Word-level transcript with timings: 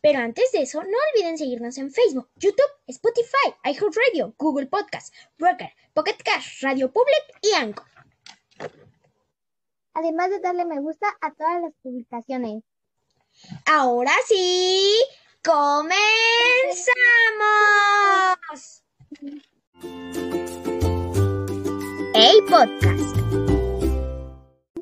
Pero 0.00 0.20
antes 0.20 0.50
de 0.52 0.62
eso, 0.62 0.82
no 0.82 0.96
olviden 1.12 1.36
seguirnos 1.36 1.76
en 1.76 1.90
Facebook, 1.90 2.30
YouTube, 2.36 2.70
Spotify, 2.86 3.54
iHeartRadio, 3.64 4.34
Google 4.38 4.66
Podcast, 4.66 5.14
Breaker, 5.38 5.70
Pocket 5.92 6.16
Cash, 6.24 6.62
Radio 6.62 6.90
Public 6.90 7.38
y 7.42 7.52
Anchor. 7.52 7.84
Además 10.02 10.30
de 10.30 10.40
darle 10.40 10.64
me 10.64 10.80
gusta 10.80 11.06
a 11.20 11.30
todas 11.34 11.60
las 11.60 11.74
publicaciones. 11.82 12.64
Ahora 13.66 14.12
sí, 14.26 14.98
comenzamos. 15.44 15.92
El 22.14 22.44
podcast. 22.46 23.14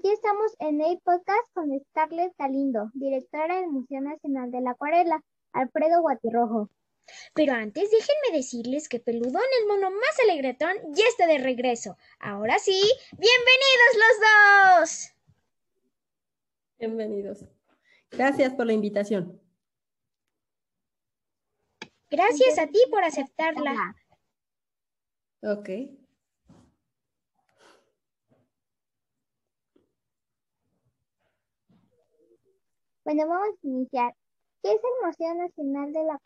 Ya 0.04 0.12
estamos 0.12 0.54
en 0.60 0.80
el 0.82 1.00
podcast 1.00 1.52
con 1.52 1.68
Scarlett 1.90 2.32
Galindo, 2.38 2.92
directora 2.94 3.56
del 3.56 3.70
Museo 3.70 4.00
Nacional 4.00 4.52
de 4.52 4.60
la 4.60 4.70
Acuarela, 4.70 5.20
Alfredo 5.52 6.00
Guatirrojo. 6.00 6.70
Pero 7.34 7.52
antes 7.52 7.90
déjenme 7.90 8.36
decirles 8.36 8.88
que 8.88 9.00
Peludón, 9.00 9.42
el 9.60 9.66
mono 9.66 9.90
más 9.90 10.18
alegretón, 10.24 10.76
ya 10.92 11.04
está 11.06 11.26
de 11.26 11.38
regreso. 11.38 11.96
Ahora 12.18 12.58
sí, 12.58 12.80
bienvenidos 13.12 13.92
los 13.94 14.80
dos. 14.80 15.14
Bienvenidos. 16.78 17.44
Gracias 18.10 18.54
por 18.54 18.66
la 18.66 18.72
invitación. 18.72 19.40
Gracias 22.10 22.58
a 22.58 22.66
ti 22.66 22.80
por 22.90 23.04
aceptarla. 23.04 23.94
Ok. 25.42 25.68
Bueno, 33.04 33.26
vamos 33.26 33.56
a 33.62 33.66
iniciar. 33.66 34.14
¿Qué 34.62 34.70
es 34.70 34.76
el 34.76 35.06
Museo 35.06 35.34
Nacional 35.34 35.92
de 35.92 36.04
la, 36.04 36.18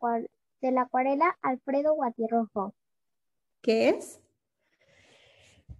de 0.62 0.72
la 0.72 0.82
Acuarela 0.82 1.36
Alfredo 1.42 1.94
Guatirrojo? 1.94 2.74
¿Qué 3.60 3.91
es? 3.91 4.20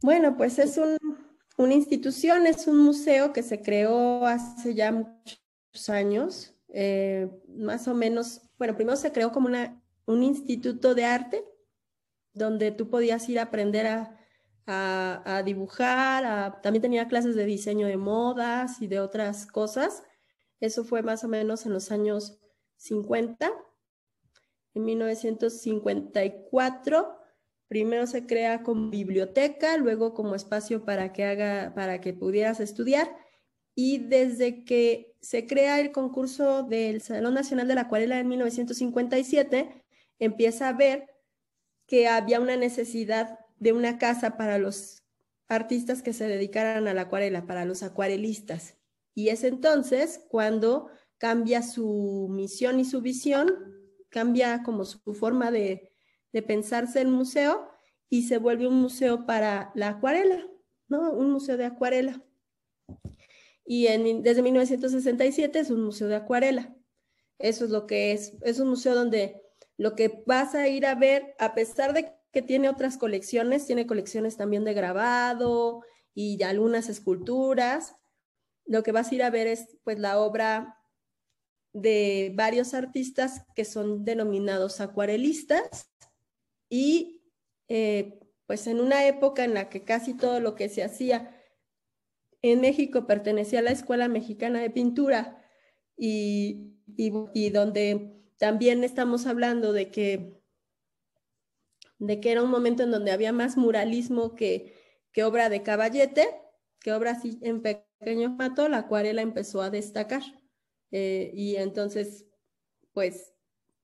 Bueno, 0.03 0.37
pues 0.37 0.59
es 0.59 0.77
un, 0.77 0.99
una 1.57 1.75
institución, 1.75 2.47
es 2.47 2.67
un 2.67 2.79
museo 2.79 3.33
que 3.33 3.43
se 3.43 3.63
creó 3.63 4.27
hace 4.27 4.75
ya 4.75 4.93
muchos 4.93 5.89
años, 5.89 6.55
eh, 6.69 7.31
más 7.49 7.87
o 7.89 7.95
menos, 7.95 8.43
bueno, 8.59 8.75
primero 8.75 8.97
se 8.97 9.13
creó 9.13 9.31
como 9.33 9.47
una, 9.47 9.81
un 10.07 10.23
instituto 10.23 10.95
de 10.95 11.05
arte 11.05 11.45
donde 12.35 12.73
tú 12.73 12.91
podías 12.91 13.29
ir 13.29 13.39
a 13.39 13.45
aprender 13.45 13.87
a, 13.87 14.19
a, 14.67 15.43
dibujar, 15.45 16.61
también 16.63 16.83
tenía 16.83 17.09
clases 17.09 17.35
de 17.35 17.45
diseño 17.45 17.87
de 17.87 17.97
modas 17.97 18.81
y 18.81 18.87
de 18.87 19.01
otras 19.01 19.47
cosas. 19.47 20.03
Eso 20.61 20.85
fue 20.85 21.03
más 21.03 21.25
o 21.25 21.29
menos 21.29 21.67
en 21.67 21.73
los 21.73 21.91
años 21.91 22.41
50. 22.77 23.51
En 24.75 24.85
1954 24.85 27.19
primero 27.69 28.07
se 28.07 28.27
crea 28.27 28.63
como 28.63 28.91
biblioteca, 28.91 29.79
luego 29.79 30.13
como 30.13 30.35
espacio 30.35 30.85
para 30.85 31.13
que 31.13 31.25
haga 31.25 31.73
para 31.75 32.01
que 32.01 32.13
pudieras 32.13 32.61
estudiar 32.61 33.17
y 33.75 33.99
desde 33.99 34.65
que 34.65 35.15
se 35.21 35.47
crea 35.47 35.81
el 35.81 35.93
concurso 35.93 36.65
del 36.65 37.01
Salón 37.01 37.35
Nacional 37.35 37.69
de 37.69 37.75
la 37.75 37.83
Acuarela 37.83 38.19
en 38.19 38.29
1957 38.29 39.85
empieza 40.19 40.69
a 40.69 40.75
ver 40.75 41.09
que 41.87 42.09
había 42.09 42.41
una 42.41 42.57
necesidad 42.57 43.39
de 43.59 43.73
una 43.73 43.99
casa 43.99 44.37
para 44.37 44.59
los 44.59 45.05
artistas 45.49 46.03
que 46.03 46.13
se 46.13 46.27
dedicaran 46.27 46.89
a 46.89 46.95
la 46.95 47.03
acuarela, 47.03 47.47
para 47.47 47.65
los 47.65 47.83
acuarelistas. 47.83 48.77
Y 49.15 49.29
es 49.29 49.45
entonces 49.45 50.25
cuando 50.29 50.89
cambia 51.19 51.63
su 51.63 52.29
misión 52.31 52.81
y 52.81 52.85
su 52.85 53.03
visión, 53.03 53.82
cambia 54.13 54.63
como 54.63 54.85
su 54.85 55.01
forma 55.15 55.51
de, 55.51 55.91
de 56.33 56.43
pensarse 56.43 57.01
el 57.01 57.09
museo 57.09 57.69
y 58.09 58.25
se 58.29 58.39
vuelve 58.39 58.69
un 58.69 58.81
museo 58.81 59.27
para 59.27 59.73
la 59.75 59.89
acuarela, 59.89 60.47
¿no? 60.87 61.13
Un 61.13 61.33
museo 61.33 61.57
de 61.57 61.65
acuarela. 61.65 62.23
Y 63.65 63.87
en, 63.87 64.23
desde 64.23 64.43
1967 64.43 65.59
es 65.59 65.71
un 65.71 65.83
museo 65.83 66.09
de 66.09 66.17
acuarela. 66.17 66.77
Eso 67.39 67.65
es 67.65 67.71
lo 67.71 67.87
que 67.87 68.13
es. 68.13 68.35
Es 68.43 68.61
un 68.61 68.69
museo 68.69 68.95
donde 68.95 69.43
lo 69.79 69.97
que 69.97 70.23
vas 70.27 70.55
a 70.55 70.69
ir 70.69 70.85
a 70.85 70.95
ver, 70.95 71.35
a 71.39 71.55
pesar 71.55 71.95
de 71.95 72.13
que 72.33 72.43
tiene 72.43 72.69
otras 72.69 72.99
colecciones, 72.99 73.67
tiene 73.67 73.87
colecciones 73.87 74.37
también 74.37 74.65
de 74.65 74.75
grabado 74.75 75.83
y 76.15 76.43
algunas 76.43 76.89
esculturas, 76.89 77.97
lo 78.67 78.83
que 78.83 78.93
vas 78.93 79.11
a 79.11 79.15
ir 79.15 79.23
a 79.23 79.31
ver 79.31 79.47
es 79.47 79.79
pues 79.85 79.99
la 79.99 80.19
obra 80.19 80.82
de 81.73 82.33
varios 82.35 82.75
artistas 82.75 83.45
que 83.55 83.65
son 83.65 84.05
denominados 84.05 84.81
acuarelistas 84.81 85.91
y 86.69 87.23
eh, 87.69 88.19
pues 88.47 88.67
en 88.67 88.81
una 88.81 89.07
época 89.07 89.45
en 89.45 89.55
la 89.55 89.69
que 89.71 89.85
casi 89.85 90.15
todo 90.15 90.41
lo 90.41 90.55
que 90.55 90.69
se 90.69 90.83
hacía 90.83 91.39
en 92.43 92.61
México 92.61 93.07
pertenecía 93.07 93.61
a 93.61 93.63
la 93.63 93.71
Escuela 93.71 94.09
Mexicana 94.09 94.61
de 94.61 94.71
Pintura 94.71 95.43
y, 95.97 96.75
y, 96.97 97.51
donde 97.51 98.21
también 98.37 98.83
estamos 98.85 99.27
hablando 99.27 99.73
de 99.73 99.91
que, 99.91 100.43
de 101.99 102.21
que 102.21 102.33
era 102.33 102.43
un 102.43 102.51
momento 102.51 102.83
en 102.83 102.91
donde 102.91 103.13
había 103.13 103.33
más 103.33 103.57
muralismo 103.57 104.35
que, 104.35 104.75
que 105.13 105.25
obra 105.25 105.49
de 105.49 105.63
caballete, 105.63 106.29
que 106.81 106.93
obra 106.93 107.13
así 107.13 107.39
en 107.43 107.63
pequeño 107.63 108.31
mato, 108.31 108.69
la 108.69 108.79
acuarela 108.79 109.23
empezó 109.23 109.63
a 109.63 109.71
destacar. 109.71 110.23
Eh, 110.93 111.33
y 111.35 111.57
entonces, 111.57 112.27
pues 112.93 113.35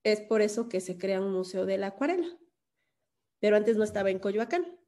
es 0.05 0.21
por 0.21 0.43
eso 0.43 0.69
que 0.69 0.81
se 0.81 0.99
crea 0.99 1.21
un 1.21 1.33
museo 1.33 1.67
de 1.67 1.79
la 1.79 1.89
acuarela. 1.89 2.39
Pero 3.41 3.57
antes 3.57 3.77
no 3.77 3.85
estaba 3.85 4.11
en 4.11 4.19
Coyoacán, 4.19 4.79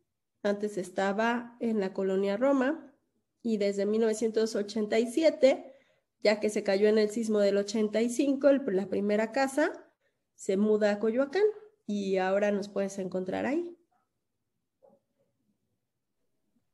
antes 0.42 0.78
estaba 0.78 1.56
en 1.60 1.80
la 1.80 1.92
colonia 1.92 2.36
Roma 2.36 2.94
y 3.42 3.56
desde 3.56 3.86
1987, 3.86 5.74
ya 6.22 6.40
que 6.40 6.50
se 6.50 6.62
cayó 6.62 6.88
en 6.88 6.98
el 6.98 7.10
sismo 7.10 7.40
del 7.40 7.56
85, 7.56 8.52
la 8.52 8.88
primera 8.88 9.32
casa, 9.32 9.72
se 10.34 10.56
muda 10.56 10.92
a 10.92 10.98
Coyoacán 10.98 11.44
y 11.86 12.18
ahora 12.18 12.50
nos 12.50 12.68
puedes 12.68 12.98
encontrar 12.98 13.46
ahí. 13.46 13.76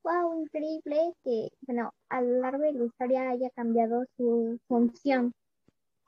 Wow, 0.06 0.40
increíble 0.40 1.14
que, 1.24 1.48
bueno, 1.62 1.92
a 2.10 2.22
lo 2.22 2.38
largo 2.38 2.62
de 2.62 2.74
la 2.74 2.84
historia 2.84 3.28
haya 3.28 3.50
cambiado 3.50 4.04
su 4.16 4.56
función 4.68 5.32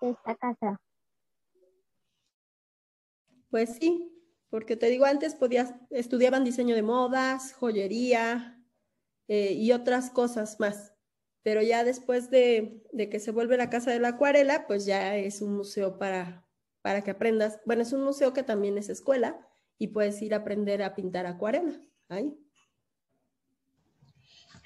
esta 0.00 0.36
casa. 0.36 0.80
Pues 3.50 3.74
sí, 3.80 4.08
porque 4.50 4.76
te 4.76 4.86
digo, 4.86 5.04
antes 5.04 5.34
podías, 5.34 5.74
estudiaban 5.90 6.44
diseño 6.44 6.76
de 6.76 6.82
modas, 6.82 7.54
joyería 7.54 8.64
eh, 9.26 9.54
y 9.54 9.72
otras 9.72 10.10
cosas 10.10 10.60
más, 10.60 10.94
pero 11.42 11.60
ya 11.60 11.82
después 11.82 12.30
de, 12.30 12.86
de, 12.92 13.08
que 13.08 13.18
se 13.18 13.32
vuelve 13.32 13.56
la 13.56 13.68
Casa 13.68 13.90
de 13.90 13.98
la 13.98 14.10
Acuarela, 14.10 14.68
pues 14.68 14.86
ya 14.86 15.16
es 15.16 15.42
un 15.42 15.56
museo 15.56 15.98
para, 15.98 16.46
para 16.82 17.02
que 17.02 17.10
aprendas, 17.10 17.58
bueno, 17.66 17.82
es 17.82 17.92
un 17.92 18.04
museo 18.04 18.32
que 18.32 18.44
también 18.44 18.78
es 18.78 18.90
escuela 18.90 19.44
y 19.76 19.88
puedes 19.88 20.22
ir 20.22 20.34
a 20.34 20.38
aprender 20.38 20.84
a 20.84 20.94
pintar 20.94 21.26
acuarela 21.26 21.80
ahí. 22.08 22.38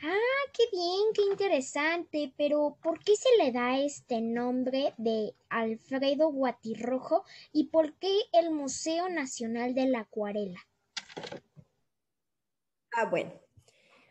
Ah, 0.02 0.50
qué 0.52 0.64
bien, 0.72 1.12
qué 1.14 1.22
interesante, 1.30 2.34
pero 2.36 2.76
¿por 2.82 2.98
qué 3.04 3.14
se 3.16 3.28
le 3.42 3.52
da 3.52 3.78
este 3.78 4.20
nombre 4.20 4.94
de 4.98 5.34
Alfredo 5.48 6.30
Guatirrojo 6.32 7.24
y 7.52 7.68
por 7.68 7.94
qué 7.98 8.12
el 8.32 8.50
Museo 8.50 9.08
Nacional 9.08 9.74
de 9.74 9.86
la 9.86 10.00
Acuarela? 10.00 10.60
Ah, 12.92 13.06
bueno. 13.08 13.32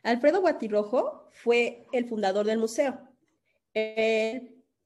Alfredo 0.03 0.41
Guatirrojo 0.41 1.29
fue 1.31 1.85
el 1.91 2.07
fundador 2.07 2.45
del 2.45 2.57
museo 2.57 3.11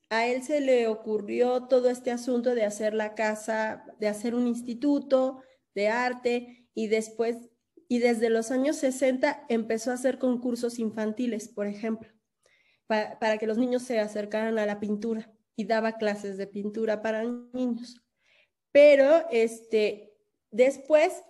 a 0.10 0.28
él 0.28 0.44
se 0.44 0.62
le 0.62 0.88
ocurrió 0.88 1.64
todo 1.64 1.90
este 1.90 2.12
asunto 2.12 2.56
de 2.56 2.66
hacer 2.66 2.94
la 2.94 3.16
casa, 3.16 3.86
de 4.00 4.08
hacer 4.08 4.36
un 4.36 4.48
instituto 4.48 5.42
de 5.74 5.90
arte 5.90 6.68
y 6.74 6.88
después, 6.88 7.38
y 7.88 8.00
desde 8.00 8.30
los 8.30 8.52
años 8.52 8.78
60 8.78 9.46
empezó 9.50 9.92
a 9.92 9.96
hacer 9.96 10.18
concursos 10.18 10.80
infantiles, 10.80 11.48
por 11.48 11.68
ejemplo, 11.68 12.10
para 12.88 13.38
que 13.38 13.48
los 13.48 13.58
niños 13.58 13.84
se 13.84 14.00
acercaran 14.00 14.58
a 14.60 14.66
la 14.66 14.80
pintura 14.80 15.32
y 15.56 15.66
daba 15.66 15.98
clases 15.98 16.38
de 16.38 16.48
pintura 16.48 17.02
para 17.02 17.24
niños. 17.24 18.02
Pero 18.72 19.26
este, 19.32 20.14
después, 20.52 21.24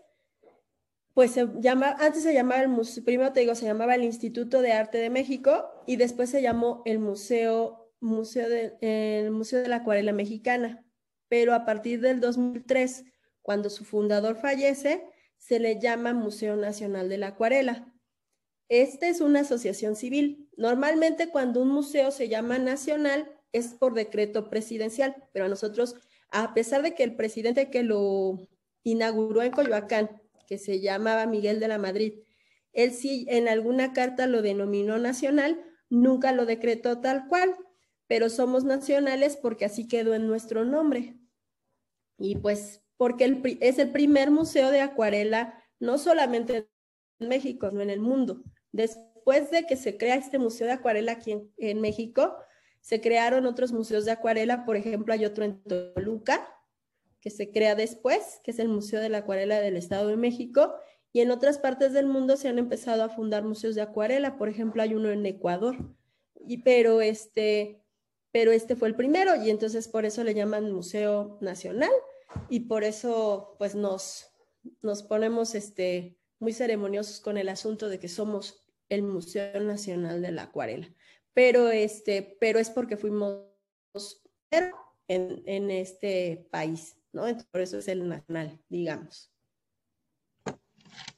pues 1.13 1.31
se 1.31 1.48
llama, 1.60 1.96
antes 2.00 2.24
se 2.24 2.34
llamaba 2.34 2.62
el 2.62 2.69
museo, 2.69 3.04
primero 3.04 3.31
te 3.34 3.42
digo, 3.42 3.56
se 3.56 3.66
llamaba 3.66 3.96
el 3.96 4.04
Instituto 4.04 4.62
de 4.62 4.74
Arte 4.74 4.98
de 4.98 5.10
México 5.10 5.69
y 5.86 5.98
después 5.98 6.30
se 6.30 6.42
llamó 6.42 6.81
el 6.86 7.00
Museo, 7.00 7.92
museo 8.00 8.50
de, 8.50 8.78
el 8.81 9.31
museo 9.31 9.62
de 9.62 9.68
la 9.68 9.78
Acuarela 9.78 10.13
Mexicana. 10.13 10.84
Pero 11.28 11.54
a 11.54 11.66
partir 11.66 12.01
del 12.01 12.19
2003, 12.19 13.04
cuando 13.42 13.69
su 13.69 13.86
fundador 13.86 14.38
fallece, 14.38 15.08
se 15.38 15.60
le 15.60 15.80
llama 15.80 16.14
Museo 16.14 16.56
Nacional 16.56 17.10
de 17.10 17.18
la 17.18 17.28
Acuarela. 17.28 17.94
Esta 18.68 19.08
es 19.08 19.22
una 19.22 19.42
asociación 19.42 19.96
civil. 19.96 20.50
Normalmente 20.58 21.30
cuando 21.30 21.62
un 21.62 21.70
museo 21.70 22.12
se 22.12 22.30
llama 22.30 22.58
nacional 22.58 23.32
es 23.52 23.74
por 23.74 23.94
decreto 23.94 24.50
presidencial, 24.50 25.16
pero 25.32 25.46
a 25.46 25.50
nosotros, 25.50 25.96
a 26.30 26.54
pesar 26.54 26.82
de 26.82 26.96
que 26.96 27.04
el 27.04 27.16
presidente 27.16 27.70
que 27.70 27.84
lo 27.84 28.50
inauguró 28.84 29.44
en 29.44 29.52
Coyoacán, 29.52 30.22
que 30.48 30.58
se 30.58 30.82
llamaba 30.82 31.26
Miguel 31.26 31.60
de 31.60 31.68
la 31.68 31.78
Madrid, 31.78 32.14
él 32.74 32.92
sí 32.92 33.26
en 33.30 33.48
alguna 33.48 33.94
carta 33.94 34.28
lo 34.28 34.42
denominó 34.42 34.98
nacional, 34.98 35.64
nunca 35.90 36.34
lo 36.34 36.46
decretó 36.46 37.00
tal 37.00 37.28
cual, 37.28 37.56
pero 38.08 38.30
somos 38.30 38.66
nacionales 38.66 39.38
porque 39.38 39.66
así 39.66 39.88
quedó 39.88 40.14
en 40.14 40.28
nuestro 40.28 40.66
nombre. 40.66 41.18
Y 42.18 42.36
pues 42.36 42.85
porque 42.97 43.57
es 43.62 43.80
el 43.80 43.92
primer 43.92 44.31
museo 44.31 44.71
de 44.71 44.81
acuarela, 44.81 45.63
no 45.80 45.97
solamente 45.97 46.68
en 47.19 47.27
México, 47.27 47.69
sino 47.69 47.81
en 47.81 47.89
el 47.89 48.00
mundo. 48.00 48.44
Después 48.71 49.51
de 49.51 49.65
que 49.65 49.75
se 49.75 49.97
crea 49.97 50.15
este 50.15 50.39
museo 50.39 50.68
de 50.68 50.74
acuarela 50.74 51.13
aquí 51.13 51.36
en 51.57 51.81
México, 51.81 52.36
se 52.86 53.01
crearon 53.01 53.47
otros 53.47 53.74
museos 53.74 54.06
de 54.06 54.12
acuarela, 54.12 54.63
por 54.63 54.75
ejemplo, 54.75 55.12
hay 55.12 55.25
otro 55.25 55.44
en 55.44 55.59
Toluca, 55.63 56.47
que 57.19 57.31
se 57.31 57.51
crea 57.51 57.74
después, 57.74 58.39
que 58.44 58.51
es 58.51 58.59
el 58.59 58.69
Museo 58.69 59.01
de 59.01 59.09
la 59.09 59.18
Acuarela 59.18 59.59
del 59.59 59.77
Estado 59.77 60.09
de 60.09 60.18
México, 60.18 60.75
y 61.12 61.21
en 61.21 61.31
otras 61.31 61.57
partes 61.57 61.94
del 61.94 62.06
mundo 62.06 62.38
se 62.38 62.48
han 62.48 62.59
empezado 62.59 63.03
a 63.03 63.09
fundar 63.09 63.44
museos 63.44 63.74
de 63.74 63.81
acuarela, 63.81 64.38
por 64.38 64.50
ejemplo, 64.50 64.83
hay 64.83 64.94
uno 64.94 65.09
en 65.09 65.25
Ecuador, 65.25 65.75
y, 66.48 66.59
pero, 66.59 67.01
este, 67.01 67.81
pero 68.31 68.51
este 68.51 68.75
fue 68.75 68.89
el 68.89 68.95
primero, 68.95 69.36
y 69.36 69.50
entonces 69.50 69.88
por 69.88 70.06
eso 70.06 70.24
le 70.24 70.36
llaman 70.36 70.71
Museo 70.71 71.39
Nacional, 71.41 71.89
y 72.50 72.62
por 72.62 72.84
eso 72.84 73.56
pues 73.58 73.76
nos, 73.76 74.32
nos 74.82 75.04
ponemos 75.04 75.56
este, 75.56 76.18
muy 76.40 76.54
ceremoniosos 76.54 77.20
con 77.20 77.38
el 77.38 77.50
asunto 77.50 77.90
de 77.90 78.00
que 78.00 78.08
somos 78.08 78.66
el 78.90 79.04
Museo 79.04 79.60
Nacional 79.62 80.22
de 80.22 80.32
la 80.32 80.44
Acuarela 80.44 80.88
pero, 81.36 81.70
este, 81.70 82.38
pero 82.40 82.58
es 82.60 82.72
porque 82.72 82.98
fuimos 82.98 83.44
en, 85.08 85.44
en 85.46 85.70
este 85.70 86.48
país, 86.50 86.98
¿no? 87.12 87.26
por 87.52 87.62
eso 87.62 87.78
es 87.78 87.88
el 87.90 88.08
nacional, 88.08 88.58
digamos. 88.70 89.35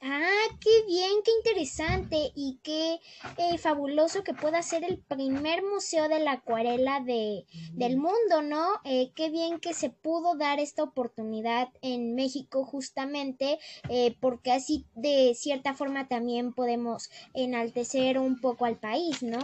Ah, 0.02 0.46
qué 0.62 0.86
bien, 0.86 1.22
qué 1.24 1.32
interesante 1.32 2.32
y 2.36 2.60
qué 2.64 3.00
eh, 3.38 3.58
fabuloso 3.58 4.24
que 4.24 4.34
pueda 4.34 4.62
ser 4.62 4.84
el 4.84 5.00
primer 5.00 5.64
museo 5.64 6.08
de 6.08 6.20
la 6.20 6.34
acuarela 6.34 7.00
de, 7.00 7.46
del 7.74 7.98
mundo, 7.98 8.42
¿no? 8.44 8.68
Eh, 8.86 9.12
qué 9.16 9.30
bien 9.30 9.60
que 9.60 9.74
se 9.74 9.90
pudo 9.90 10.36
dar 10.36 10.60
esta 10.60 10.84
oportunidad 10.84 11.70
en 11.82 12.16
México 12.16 12.64
justamente 12.64 13.60
eh, 13.90 14.16
porque 14.22 14.52
así 14.52 14.86
de 14.96 15.34
cierta 15.36 15.74
forma 15.74 16.08
también 16.08 16.54
podemos 16.54 17.10
enaltecer 17.34 18.20
un 18.20 18.40
poco 18.40 18.66
al 18.66 18.80
país, 18.80 19.24
¿no? 19.24 19.40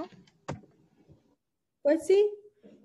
Pues 1.81 2.05
sí, 2.05 2.25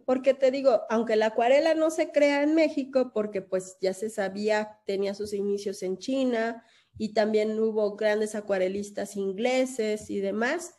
porque 0.06 0.32
te 0.32 0.50
digo, 0.50 0.80
aunque 0.88 1.16
la 1.16 1.26
acuarela 1.26 1.74
no 1.74 1.90
se 1.90 2.10
crea 2.10 2.42
en 2.42 2.54
México, 2.54 3.12
porque 3.12 3.42
pues 3.42 3.76
ya 3.80 3.92
se 3.92 4.08
sabía, 4.08 4.80
tenía 4.86 5.14
sus 5.14 5.34
inicios 5.34 5.82
en 5.82 5.98
China 5.98 6.64
y 6.98 7.14
también 7.14 7.58
hubo 7.58 7.96
grandes 7.96 8.34
acuarelistas 8.34 9.16
ingleses 9.16 10.10
y 10.10 10.20
demás, 10.20 10.74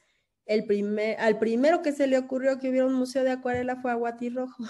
el 0.45 0.65
primer, 0.65 1.19
al 1.19 1.39
primero 1.39 1.81
que 1.81 1.91
se 1.91 2.07
le 2.07 2.17
ocurrió 2.17 2.59
que 2.59 2.69
hubiera 2.69 2.85
un 2.85 2.93
museo 2.93 3.23
de 3.23 3.31
acuarela 3.31 3.77
fue 3.81 3.91
a 3.91 3.95
Guatirrojo, 3.95 4.63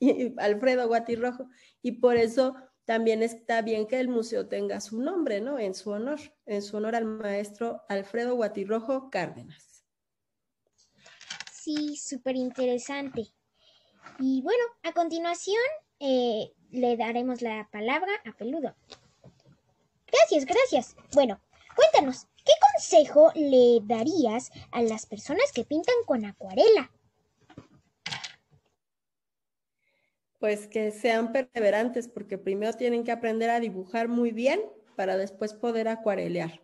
Alfredo 0.38 0.86
Guatirrojo, 0.86 1.48
y 1.82 1.92
por 1.92 2.16
eso 2.16 2.54
también 2.84 3.22
está 3.22 3.60
bien 3.60 3.86
que 3.86 4.00
el 4.00 4.08
museo 4.08 4.48
tenga 4.48 4.80
su 4.80 5.00
nombre, 5.00 5.40
¿no? 5.40 5.58
En 5.58 5.74
su 5.74 5.90
honor, 5.90 6.20
en 6.46 6.62
su 6.62 6.76
honor 6.78 6.94
al 6.94 7.04
maestro 7.04 7.82
Alfredo 7.88 8.34
Guatirrojo 8.34 9.10
Cárdenas 9.10 9.68
sí, 11.68 11.96
súper 11.96 12.36
interesante. 12.36 13.26
Y 14.18 14.42
bueno, 14.42 14.62
a 14.82 14.92
continuación 14.92 15.62
eh, 16.00 16.52
le 16.70 16.96
daremos 16.96 17.42
la 17.42 17.68
palabra 17.70 18.10
a 18.24 18.32
Peludo. 18.32 18.74
Gracias, 20.10 20.44
gracias. 20.44 20.96
Bueno, 21.12 21.40
cuéntanos, 21.74 22.26
¿qué 22.44 22.52
consejo 22.72 23.32
le 23.34 23.80
darías 23.82 24.50
a 24.72 24.82
las 24.82 25.06
personas 25.06 25.52
que 25.52 25.64
pintan 25.64 25.94
con 26.06 26.24
acuarela? 26.24 26.90
Pues 30.38 30.68
que 30.68 30.92
sean 30.92 31.32
perseverantes, 31.32 32.08
porque 32.08 32.38
primero 32.38 32.72
tienen 32.72 33.04
que 33.04 33.12
aprender 33.12 33.50
a 33.50 33.60
dibujar 33.60 34.08
muy 34.08 34.30
bien 34.30 34.60
para 34.96 35.16
después 35.16 35.54
poder 35.54 35.88
acuarelear. 35.88 36.62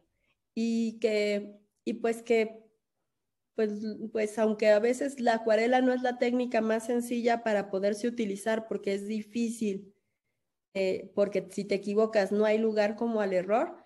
Y 0.54 0.98
que, 1.00 1.58
y 1.84 1.94
pues 1.94 2.22
que 2.22 2.64
pues, 3.54 3.70
pues 4.12 4.38
aunque 4.38 4.70
a 4.70 4.78
veces 4.78 5.20
la 5.20 5.34
acuarela 5.34 5.80
no 5.80 5.92
es 5.92 6.02
la 6.02 6.18
técnica 6.18 6.60
más 6.60 6.86
sencilla 6.86 7.42
para 7.44 7.70
poderse 7.70 8.08
utilizar 8.08 8.66
porque 8.66 8.94
es 8.94 9.06
difícil, 9.06 9.93
eh, 10.74 11.12
porque 11.14 11.48
si 11.50 11.64
te 11.64 11.76
equivocas 11.76 12.32
no 12.32 12.44
hay 12.44 12.58
lugar 12.58 12.96
como 12.96 13.20
al 13.20 13.32
error, 13.32 13.76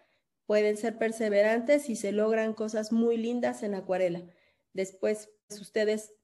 pueden 0.46 0.76
ser 0.76 0.98
perseverantes 0.98 1.90
y 1.90 1.96
se 1.96 2.12
logran 2.12 2.54
cosas 2.54 2.92
muy 2.92 3.16
lindas 3.18 3.62
en 3.62 3.74
acuarela. 3.74 4.24
Después, 4.72 5.30
pues, 5.46 5.60
ustedes, 5.60 6.14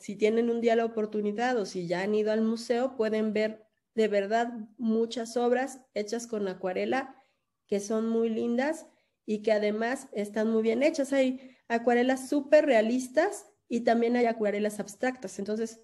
si 0.00 0.16
tienen 0.16 0.50
un 0.50 0.60
día 0.60 0.76
la 0.76 0.84
oportunidad 0.84 1.56
o 1.58 1.66
si 1.66 1.86
ya 1.86 2.02
han 2.02 2.14
ido 2.14 2.32
al 2.32 2.42
museo, 2.42 2.96
pueden 2.96 3.32
ver 3.32 3.64
de 3.94 4.08
verdad 4.08 4.52
muchas 4.76 5.36
obras 5.36 5.80
hechas 5.94 6.26
con 6.26 6.48
acuarela 6.48 7.16
que 7.66 7.80
son 7.80 8.08
muy 8.08 8.28
lindas 8.28 8.86
y 9.26 9.42
que 9.42 9.52
además 9.52 10.08
están 10.12 10.50
muy 10.50 10.62
bien 10.62 10.82
hechas. 10.82 11.12
Hay 11.12 11.56
acuarelas 11.68 12.28
súper 12.28 12.64
realistas 12.66 13.46
y 13.68 13.80
también 13.80 14.16
hay 14.16 14.26
acuarelas 14.26 14.80
abstractas. 14.80 15.38
Entonces, 15.38 15.80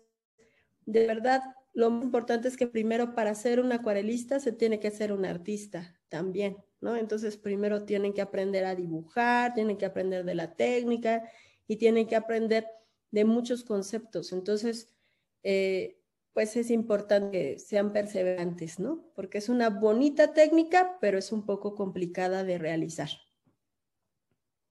de 0.86 1.06
verdad, 1.06 1.42
lo 1.74 1.90
más 1.90 2.04
importante 2.04 2.48
es 2.48 2.56
que 2.56 2.68
primero 2.68 3.14
para 3.14 3.34
ser 3.34 3.60
un 3.60 3.72
acuarelista 3.72 4.38
se 4.38 4.52
tiene 4.52 4.78
que 4.78 4.92
ser 4.92 5.12
un 5.12 5.24
artista 5.24 5.98
también, 6.08 6.56
¿no? 6.80 6.96
Entonces, 6.96 7.36
primero 7.36 7.84
tienen 7.84 8.12
que 8.12 8.22
aprender 8.22 8.64
a 8.64 8.76
dibujar, 8.76 9.54
tienen 9.54 9.76
que 9.76 9.84
aprender 9.84 10.24
de 10.24 10.36
la 10.36 10.54
técnica 10.54 11.28
y 11.66 11.76
tienen 11.76 12.06
que 12.06 12.14
aprender 12.14 12.66
de 13.10 13.24
muchos 13.24 13.64
conceptos. 13.64 14.32
Entonces, 14.32 14.94
eh, 15.42 15.98
pues 16.32 16.56
es 16.56 16.70
importante 16.70 17.30
que 17.30 17.58
sean 17.58 17.92
perseverantes, 17.92 18.78
¿no? 18.78 19.10
Porque 19.14 19.38
es 19.38 19.48
una 19.48 19.68
bonita 19.68 20.32
técnica, 20.32 20.98
pero 21.00 21.18
es 21.18 21.32
un 21.32 21.44
poco 21.44 21.74
complicada 21.74 22.44
de 22.44 22.58
realizar. 22.58 23.08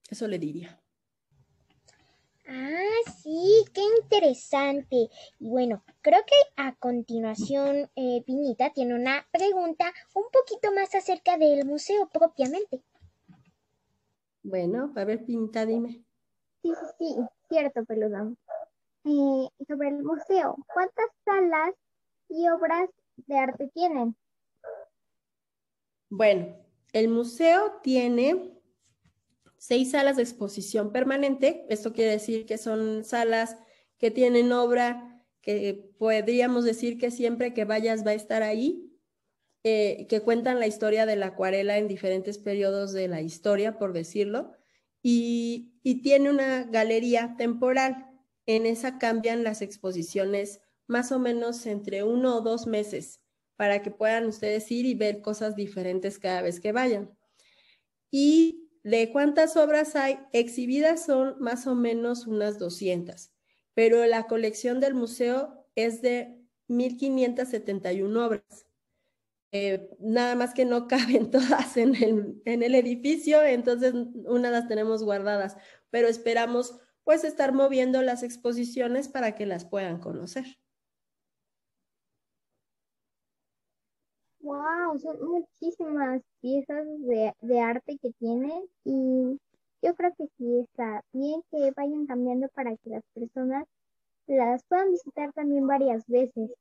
Eso 0.10 0.28
le 0.28 0.40
diría. 0.40 0.83
Ah, 2.56 3.12
sí, 3.24 3.66
qué 3.74 3.82
interesante. 4.04 5.10
Y 5.40 5.50
bueno, 5.50 5.84
creo 6.02 6.20
que 6.24 6.36
a 6.62 6.76
continuación 6.76 7.90
eh, 7.96 8.22
Piñita 8.28 8.72
tiene 8.72 8.94
una 8.94 9.26
pregunta 9.32 9.92
un 10.14 10.26
poquito 10.32 10.72
más 10.72 10.94
acerca 10.94 11.36
del 11.40 11.66
museo 11.66 12.08
propiamente. 12.14 12.84
Bueno, 14.44 14.94
a 14.96 15.04
ver, 15.04 15.26
Piñita, 15.26 15.66
dime. 15.66 16.04
Sí, 16.62 16.74
sí, 16.76 16.86
sí, 17.00 17.16
cierto, 17.50 17.86
peludón. 17.86 18.38
Eh, 19.06 19.50
sobre 19.68 19.88
el 19.88 20.04
museo, 20.04 20.56
¿cuántas 20.72 21.08
salas 21.26 21.74
y 22.30 22.48
obras 22.50 22.88
de 23.16 23.36
arte 23.36 23.72
tienen? 23.74 24.16
Bueno, 26.10 26.56
el 26.92 27.10
museo 27.10 27.80
tiene 27.82 28.62
seis 29.64 29.92
salas 29.92 30.18
de 30.18 30.24
exposición 30.24 30.92
permanente. 30.92 31.66
Esto 31.70 31.94
quiere 31.94 32.12
decir 32.12 32.46
que 32.46 32.58
son 32.58 33.06
salas 33.06 33.56
que 33.98 34.12
tienen 34.12 34.52
obra 34.52 35.26
que 35.40 35.90
podríamos 35.98 36.66
decir 36.66 36.98
que 36.98 37.12
siempre 37.12 37.54
que 37.54 37.64
vayas 37.64 38.06
va 38.06 38.12
a 38.12 38.16
estar 38.16 38.44
ahí, 38.44 38.92
eh, 39.64 40.06
que 40.10 40.20
cuentan 40.20 40.60
la 40.60 40.68
historia 40.68 41.06
de 41.06 41.16
la 41.16 41.28
acuarela 41.28 41.78
en 41.78 41.88
diferentes 41.88 42.40
periodos 42.40 42.92
de 42.92 43.08
la 43.08 43.22
historia, 43.22 43.78
por 43.78 43.94
decirlo, 43.94 44.52
y, 45.02 45.70
tiene 46.04 46.30
una 46.30 46.64
galería 46.64 47.36
temporal 47.38 48.06
en 48.46 48.66
esa 48.66 48.98
cambian 48.98 49.46
las 49.46 49.62
exposiciones 49.62 50.60
más 50.88 51.14
o 51.14 51.20
menos 51.20 51.66
entre 51.66 52.04
uno 52.04 52.36
o 52.36 52.42
dos 52.42 52.68
meses 52.68 53.22
para 53.56 53.82
que 53.82 53.92
puedan 53.92 54.26
ustedes 54.26 54.70
ir 54.72 54.86
y 54.86 54.94
ver 54.94 55.22
cosas 55.22 55.56
diferentes 55.56 56.20
cada 56.20 56.42
vez 56.42 56.60
que 56.60 56.74
vayan. 56.74 57.18
Y 58.12 58.63
de 58.84 59.12
cuántas 59.12 59.56
obras 59.58 59.96
hay 59.96 60.20
exhibidas 60.34 61.06
son 61.06 61.36
más 61.40 61.68
o 61.68 61.76
menos 61.76 62.28
unas 62.28 62.60
200, 62.60 63.32
pero 63.74 64.06
la 64.06 64.28
colección 64.28 64.80
del 64.80 64.94
museo 64.94 65.66
es 65.76 66.02
de 66.02 66.38
1571 66.68 68.26
obras. 68.26 68.68
Eh, 69.52 69.88
nada 70.00 70.36
más 70.36 70.54
que 70.54 70.66
no 70.66 70.88
caben 70.88 71.32
todas 71.32 71.78
en 71.78 71.96
el, 71.96 72.42
en 72.46 72.64
el 72.64 72.76
edificio, 72.76 73.42
entonces 73.42 73.94
unas 73.94 74.52
las 74.52 74.68
tenemos 74.68 75.04
guardadas, 75.04 75.56
pero 75.90 76.08
esperamos 76.08 76.80
pues 77.04 77.24
estar 77.24 77.54
moviendo 77.54 78.02
las 78.02 78.24
exposiciones 78.24 79.08
para 79.10 79.36
que 79.36 79.46
las 79.46 79.66
puedan 79.66 80.00
conocer. 80.00 80.58
Wow, 84.44 85.00
son 85.00 85.18
muchísimas 85.26 86.22
piezas 86.42 86.86
de, 87.00 87.34
de 87.42 87.60
arte 87.62 87.98
que 87.98 88.12
tienen 88.20 88.64
y 88.84 89.40
yo 89.82 89.96
creo 89.96 90.14
que 90.18 90.28
sí 90.38 90.60
está 90.60 91.02
bien 91.14 91.42
que 91.50 91.72
vayan 91.72 92.06
cambiando 92.06 92.50
para 92.50 92.76
que 92.76 92.90
las 92.90 93.04
personas 93.14 93.66
las 94.28 94.62
puedan 94.66 94.92
visitar 94.92 95.32
también 95.32 95.66
varias 95.66 96.06
veces. 96.08 96.52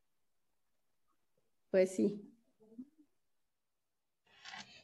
Pues 1.71 1.97
sí. 1.97 2.32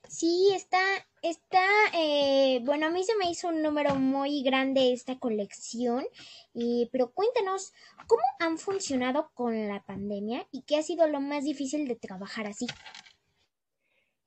Sí, 0.08 0.50
está, 0.54 0.80
está, 1.20 1.64
eh, 1.94 2.60
bueno, 2.64 2.86
a 2.86 2.90
mí 2.90 3.04
se 3.04 3.14
me 3.16 3.30
hizo 3.30 3.48
un 3.48 3.62
número 3.62 3.94
muy 3.94 4.42
grande 4.42 4.92
esta 4.92 5.18
colección, 5.18 6.04
y, 6.54 6.88
pero 6.90 7.12
cuéntanos, 7.12 7.74
¿cómo 8.06 8.22
han 8.38 8.56
funcionado 8.56 9.30
con 9.34 9.68
la 9.68 9.84
pandemia 9.84 10.46
y 10.50 10.62
qué 10.62 10.78
ha 10.78 10.82
sido 10.82 11.06
lo 11.08 11.20
más 11.20 11.44
difícil 11.44 11.86
de 11.86 11.96
trabajar 11.96 12.46
así? 12.46 12.66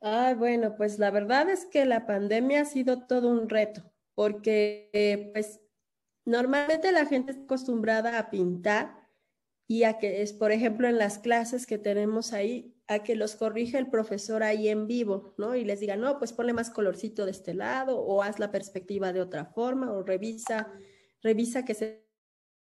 Ah, 0.01 0.35
bueno, 0.37 0.75
pues 0.77 0.99
la 0.99 1.09
verdad 1.09 1.49
es 1.49 1.65
que 1.65 1.85
la 1.85 2.05
pandemia 2.05 2.61
ha 2.61 2.65
sido 2.65 3.07
todo 3.07 3.29
un 3.29 3.49
reto, 3.49 3.91
porque 4.13 4.89
eh, 4.93 5.31
pues 5.33 5.61
normalmente 6.25 6.91
la 6.91 7.07
gente 7.07 7.31
está 7.31 7.43
acostumbrada 7.43 8.19
a 8.19 8.29
pintar 8.29 9.00
y 9.71 9.85
a 9.85 9.97
que 9.99 10.21
es, 10.21 10.33
por 10.33 10.51
ejemplo, 10.51 10.89
en 10.89 10.97
las 10.97 11.17
clases 11.17 11.65
que 11.65 11.77
tenemos 11.77 12.33
ahí, 12.33 12.75
a 12.89 13.03
que 13.03 13.15
los 13.15 13.37
corrija 13.37 13.79
el 13.79 13.89
profesor 13.89 14.43
ahí 14.43 14.67
en 14.67 14.85
vivo, 14.85 15.33
¿no? 15.37 15.55
Y 15.55 15.63
les 15.63 15.79
diga, 15.79 15.95
no, 15.95 16.19
pues 16.19 16.33
ponle 16.33 16.51
más 16.51 16.69
colorcito 16.69 17.23
de 17.23 17.31
este 17.31 17.53
lado, 17.53 17.97
o 17.97 18.21
haz 18.21 18.37
la 18.37 18.51
perspectiva 18.51 19.13
de 19.13 19.21
otra 19.21 19.45
forma, 19.45 19.93
o 19.93 20.03
revisa, 20.03 20.69
revisa 21.23 21.63
que 21.63 21.73
se, 21.73 22.05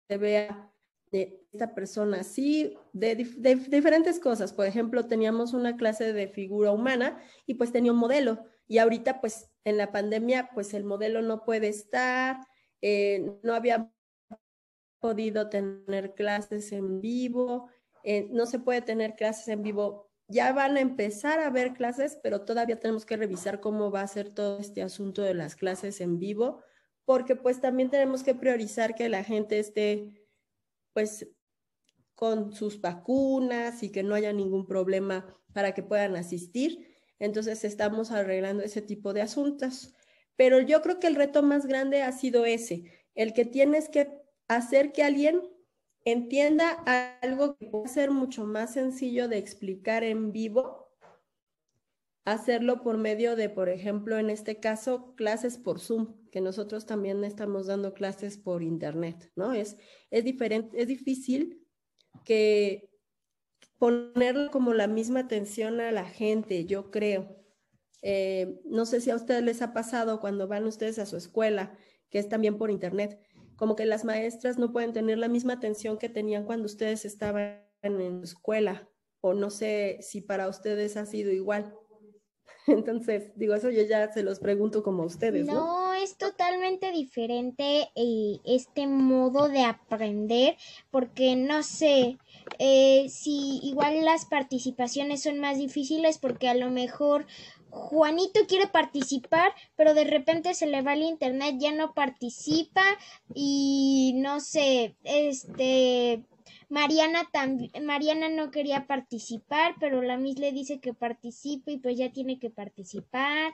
vea 0.08 0.72
de 1.12 1.46
esta 1.52 1.76
persona 1.76 2.22
así, 2.22 2.78
de, 2.94 3.16
de, 3.36 3.56
diferentes 3.56 4.18
cosas. 4.18 4.54
Por 4.54 4.66
ejemplo, 4.66 5.06
teníamos 5.06 5.52
una 5.52 5.76
clase 5.76 6.14
de 6.14 6.30
figura 6.30 6.72
humana 6.72 7.22
y 7.46 7.56
pues 7.56 7.74
tenía 7.74 7.92
un 7.92 7.98
modelo. 8.00 8.46
Y 8.66 8.78
ahorita, 8.78 9.20
pues 9.20 9.52
en 9.66 9.76
la 9.76 9.92
pandemia, 9.92 10.52
pues 10.54 10.74
el 10.74 10.86
modelo 10.86 11.22
no 11.22 11.44
puede 11.44 11.68
estar, 11.68 12.38
eh, 12.82 13.40
no 13.44 13.56
había 13.56 13.93
podido 15.04 15.50
tener 15.50 16.16
clases 16.16 16.72
en 16.72 17.02
vivo, 17.02 17.68
eh, 18.06 18.30
no 18.32 18.46
se 18.46 18.58
puede 18.58 18.82
tener 18.82 19.16
clases 19.16 19.50
en 19.50 19.62
vivo. 19.62 20.10
Ya 20.30 20.54
van 20.54 20.78
a 20.78 20.80
empezar 20.80 21.42
a 21.42 21.50
ver 21.50 21.74
clases, 21.74 22.18
pero 22.24 22.46
todavía 22.46 22.80
tenemos 22.80 23.06
que 23.06 23.18
revisar 23.18 23.60
cómo 23.60 23.92
va 23.92 24.00
a 24.00 24.08
ser 24.08 24.30
todo 24.30 24.60
este 24.60 24.82
asunto 24.82 25.22
de 25.22 25.34
las 25.34 25.58
clases 25.58 26.00
en 26.00 26.20
vivo, 26.20 26.64
porque 27.04 27.36
pues 27.36 27.60
también 27.60 27.90
tenemos 27.90 28.24
que 28.24 28.34
priorizar 28.34 28.96
que 28.96 29.10
la 29.10 29.26
gente 29.26 29.60
esté 29.60 30.26
pues 30.94 31.28
con 32.16 32.54
sus 32.54 32.80
vacunas 32.80 33.84
y 33.84 33.92
que 33.92 34.04
no 34.04 34.16
haya 34.16 34.32
ningún 34.32 34.66
problema 34.66 35.38
para 35.52 35.74
que 35.74 35.84
puedan 35.84 36.16
asistir. 36.16 36.96
Entonces 37.20 37.66
estamos 37.66 38.12
arreglando 38.12 38.64
ese 38.64 38.82
tipo 38.82 39.12
de 39.12 39.22
asuntos. 39.22 39.94
Pero 40.38 40.62
yo 40.62 40.82
creo 40.82 41.02
que 41.02 41.08
el 41.08 41.16
reto 41.16 41.44
más 41.44 41.66
grande 41.66 42.04
ha 42.04 42.14
sido 42.14 42.46
ese, 42.46 42.86
el 43.16 43.34
que 43.34 43.44
tienes 43.44 43.90
que 43.90 44.23
hacer 44.48 44.92
que 44.92 45.04
alguien 45.04 45.42
entienda 46.06 46.72
algo 47.22 47.56
que 47.58 47.68
puede 47.68 47.88
ser 47.88 48.12
mucho 48.12 48.46
más 48.46 48.74
sencillo 48.74 49.28
de 49.28 49.38
explicar 49.38 50.04
en 50.04 50.32
vivo, 50.32 50.92
hacerlo 52.26 52.82
por 52.82 52.98
medio 52.98 53.36
de, 53.36 53.50
por 53.50 53.70
ejemplo, 53.70 54.18
en 54.18 54.30
este 54.30 54.60
caso, 54.60 55.14
clases 55.16 55.58
por 55.58 55.80
Zoom, 55.80 56.30
que 56.32 56.42
nosotros 56.42 56.86
también 56.86 57.24
estamos 57.24 57.68
dando 57.68 57.94
clases 57.94 58.38
por 58.38 58.64
Internet, 58.64 59.32
¿no? 59.36 59.54
Es, 59.54 59.78
es 60.10 60.24
diferente, 60.24 60.82
es 60.82 60.88
difícil 60.88 61.66
que 62.24 62.90
ponerlo 63.78 64.50
como 64.52 64.74
la 64.74 64.88
misma 64.88 65.22
atención 65.22 65.82
a 65.82 65.92
la 65.92 66.06
gente, 66.06 66.66
yo 66.66 66.92
creo. 66.92 67.36
Eh, 68.02 68.62
no 68.66 68.86
sé 68.86 69.02
si 69.02 69.10
a 69.10 69.16
ustedes 69.16 69.44
les 69.44 69.62
ha 69.62 69.74
pasado 69.74 70.20
cuando 70.20 70.48
van 70.48 70.66
ustedes 70.66 71.00
a 71.00 71.06
su 71.06 71.18
escuela, 71.18 71.78
que 72.10 72.20
es 72.20 72.30
también 72.30 72.58
por 72.58 72.72
Internet, 72.72 73.20
como 73.64 73.78
que 73.78 73.86
las 73.86 74.04
maestras 74.04 74.58
no 74.58 74.74
pueden 74.74 74.92
tener 74.92 75.18
la 75.18 75.30
misma 75.30 75.54
atención 75.54 75.98
que 75.98 76.10
tenían 76.10 76.44
cuando 76.44 76.66
ustedes 76.66 77.06
estaban 77.06 77.66
en 77.82 77.98
la 78.20 78.22
escuela, 78.26 78.90
o 79.22 79.34
no 79.34 79.50
sé 79.50 80.00
si 80.02 80.20
para 80.20 80.50
ustedes 80.50 80.98
ha 80.98 81.06
sido 81.06 81.32
igual. 81.32 81.74
Entonces, 82.68 83.32
digo, 83.38 83.56
eso 83.56 83.70
yo 83.70 83.84
ya 83.84 84.12
se 84.12 84.22
los 84.22 84.42
pregunto 84.42 84.84
como 84.84 85.04
a 85.04 85.06
ustedes, 85.06 85.46
¿no? 85.46 85.54
No, 85.54 85.94
es 85.94 86.18
totalmente 86.18 86.92
diferente 86.92 87.88
eh, 87.96 88.42
este 88.44 88.86
modo 88.86 89.48
de 89.48 89.64
aprender, 89.64 90.58
porque 90.92 91.38
no 91.38 91.64
sé 91.64 92.18
eh, 92.60 93.08
si 93.10 93.60
igual 93.64 94.04
las 94.06 94.26
participaciones 94.26 95.24
son 95.24 95.40
más 95.40 95.58
difíciles, 95.58 96.18
porque 96.18 96.48
a 96.48 96.54
lo 96.54 96.70
mejor 96.70 97.26
Juanito 97.70 98.42
quiere 98.48 98.68
participar, 98.68 99.52
pero 99.76 99.94
de 99.94 100.04
repente 100.04 100.54
se 100.54 100.68
le 100.68 100.82
va 100.82 100.94
el 100.94 101.02
internet, 101.02 101.56
ya 101.58 101.72
no 101.72 101.94
participa 101.94 102.84
y 103.34 104.14
no 104.18 104.40
sé, 104.40 104.96
este 105.04 106.24
Mariana 106.70 107.30
Mariana 107.82 108.30
no 108.30 108.52
quería 108.52 108.88
participar, 108.88 109.76
pero 109.80 110.02
la 110.02 110.18
Miss 110.18 110.40
le 110.40 110.52
dice 110.52 110.80
que 110.80 110.94
participe 110.94 111.74
y 111.74 111.78
pues 111.78 111.98
ya 111.98 112.12
tiene 112.12 112.40
que 112.40 112.50
participar. 112.50 113.54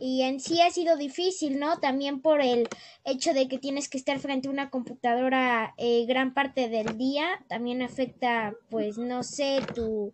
Y 0.00 0.22
en 0.22 0.40
sí 0.40 0.60
ha 0.60 0.70
sido 0.70 0.96
difícil, 0.96 1.58
¿no? 1.58 1.78
También 1.78 2.20
por 2.20 2.40
el 2.40 2.68
hecho 3.04 3.32
de 3.32 3.48
que 3.48 3.58
tienes 3.58 3.88
que 3.88 3.98
estar 3.98 4.18
frente 4.18 4.48
a 4.48 4.50
una 4.50 4.70
computadora 4.70 5.74
eh, 5.78 6.04
gran 6.06 6.34
parte 6.34 6.68
del 6.68 6.98
día, 6.98 7.26
también 7.48 7.82
afecta, 7.82 8.54
pues, 8.70 8.98
no 8.98 9.22
sé, 9.22 9.60
tu 9.74 10.12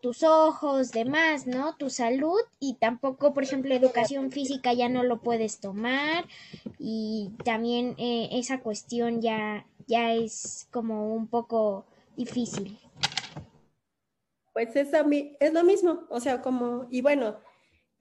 tus 0.00 0.22
ojos, 0.22 0.92
demás, 0.92 1.46
¿no? 1.46 1.76
Tu 1.76 1.90
salud 1.90 2.40
y 2.58 2.74
tampoco, 2.74 3.34
por 3.34 3.42
ejemplo, 3.42 3.74
educación 3.74 4.30
física 4.32 4.72
ya 4.72 4.88
no 4.88 5.02
lo 5.02 5.20
puedes 5.20 5.60
tomar 5.60 6.26
y 6.78 7.30
también 7.44 7.94
eh, 7.98 8.30
esa 8.32 8.60
cuestión 8.60 9.20
ya, 9.20 9.66
ya 9.90 10.14
es 10.14 10.68
como 10.70 11.14
un 11.14 11.26
poco 11.26 11.84
difícil. 12.16 12.78
Pues 14.52 14.74
es, 14.76 14.88
es 15.40 15.52
lo 15.52 15.64
mismo, 15.64 16.06
o 16.08 16.20
sea, 16.20 16.40
como, 16.40 16.86
y 16.90 17.02
bueno, 17.02 17.38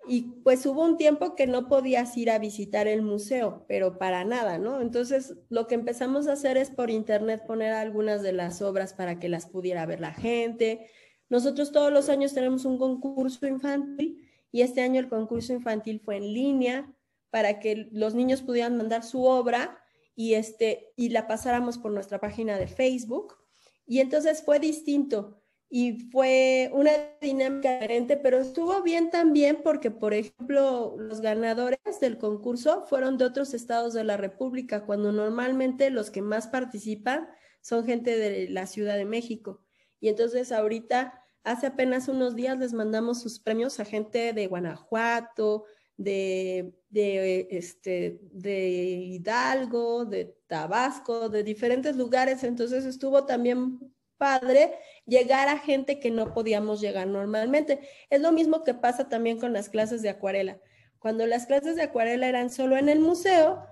y 0.08 0.22
pues 0.44 0.66
hubo 0.66 0.84
un 0.84 0.98
tiempo 0.98 1.36
que 1.36 1.48
no 1.48 1.68
podías 1.68 2.16
ir 2.16 2.32
a 2.32 2.40
visitar 2.40 2.88
el 2.88 3.02
museo, 3.02 3.66
pero 3.68 3.98
para 3.98 4.24
nada, 4.24 4.58
¿no? 4.58 4.82
Entonces 4.82 5.36
lo 5.50 5.68
que 5.68 5.76
empezamos 5.76 6.28
a 6.28 6.34
hacer 6.34 6.58
es 6.58 6.70
por 6.70 6.90
internet 6.90 7.44
poner 7.46 7.74
algunas 7.74 8.22
de 8.22 8.34
las 8.34 8.62
obras 8.62 8.94
para 8.94 9.20
que 9.20 9.30
las 9.30 9.48
pudiera 9.48 9.86
ver 9.86 10.00
la 10.00 10.14
gente, 10.14 10.90
nosotros 11.28 11.72
todos 11.72 11.92
los 11.92 12.10
años 12.10 12.34
tenemos 12.34 12.66
un 12.66 12.78
concurso 12.78 13.46
infantil 13.46 14.28
y 14.52 14.62
este 14.62 14.82
año 14.82 15.00
el 15.00 15.10
concurso 15.10 15.54
infantil 15.54 16.02
fue 16.04 16.18
en 16.18 16.34
línea 16.34 16.92
para 17.30 17.60
que 17.60 17.88
los 17.92 18.16
niños 18.16 18.42
pudieran 18.42 18.78
mandar 18.78 19.04
su 19.04 19.24
obra 19.24 19.80
y, 20.20 20.34
este, 20.34 20.92
y 20.98 21.08
la 21.10 21.28
pasáramos 21.28 21.78
por 21.78 21.94
nuestra 21.94 22.20
página 22.20 22.58
de 22.58 22.68
Facebook. 22.68 23.38
Y 23.86 24.02
entonces 24.02 24.44
fue 24.44 24.60
distinto 24.60 25.42
y 25.70 26.10
fue 26.12 26.70
una 26.74 26.92
dinámica 27.22 27.76
diferente, 27.76 28.18
pero 28.18 28.40
estuvo 28.40 28.84
bien 28.84 29.12
también 29.12 29.62
porque, 29.64 29.92
por 29.92 30.14
ejemplo, 30.14 30.98
los 30.98 31.22
ganadores 31.22 31.80
del 32.02 32.18
concurso 32.18 32.86
fueron 32.86 33.18
de 33.18 33.24
otros 33.24 33.54
estados 33.54 33.94
de 33.94 34.04
la 34.04 34.18
República, 34.18 34.86
cuando 34.86 35.14
normalmente 35.14 35.90
los 35.90 36.12
que 36.12 36.22
más 36.22 36.48
participan 36.48 37.30
son 37.62 37.86
gente 37.86 38.18
de 38.18 38.50
la 38.50 38.68
Ciudad 38.68 38.98
de 38.98 39.06
México. 39.06 39.64
Y 40.02 40.10
entonces 40.10 40.52
ahorita, 40.52 41.24
hace 41.46 41.68
apenas 41.68 42.10
unos 42.10 42.36
días 42.36 42.60
les 42.60 42.74
mandamos 42.74 43.22
sus 43.22 43.40
premios 43.40 43.80
a 43.80 43.86
gente 43.86 44.34
de 44.34 44.48
Guanajuato, 44.48 45.64
de, 45.96 46.74
de, 46.90 47.48
este, 47.52 48.20
de 48.32 48.68
Hidalgo, 48.68 50.06
de 50.06 50.36
Tabasco, 50.48 51.30
de 51.30 51.44
diferentes 51.44 51.96
lugares. 51.96 52.44
Entonces 52.44 52.86
estuvo 52.86 53.26
también 53.26 53.80
padre 54.18 54.74
llegar 55.06 55.48
a 55.48 55.58
gente 55.58 56.00
que 56.00 56.12
no 56.12 56.34
podíamos 56.34 56.82
llegar 56.82 57.08
normalmente. 57.08 57.80
Es 58.10 58.22
lo 58.22 58.32
mismo 58.32 58.64
que 58.64 58.74
pasa 58.74 59.10
también 59.10 59.40
con 59.40 59.54
las 59.54 59.70
clases 59.70 60.02
de 60.02 60.10
acuarela. 60.10 60.60
Cuando 61.00 61.26
las 61.26 61.46
clases 61.46 61.78
de 61.78 61.84
acuarela 61.84 62.28
eran 62.28 62.50
solo 62.50 62.76
en 62.78 62.90
el 62.90 63.00
museo, 63.00 63.64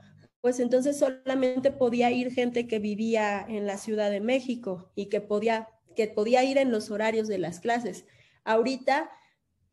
pues 0.41 0.59
entonces 0.59 0.97
solamente 0.97 1.71
podía 1.71 2.09
ir 2.12 2.31
gente 2.31 2.67
que 2.67 2.79
vivía 2.79 3.45
en 3.47 3.67
la 3.67 3.77
Ciudad 3.77 4.09
de 4.09 4.21
México 4.21 4.91
y 4.95 5.07
que 5.07 5.19
podía, 5.19 5.67
que 5.95 6.07
podía 6.07 6.43
ir 6.43 6.57
en 6.57 6.71
los 6.71 6.89
horarios 6.89 7.27
de 7.27 7.38
las 7.38 7.59
clases. 7.59 8.05
Ahorita 8.45 9.12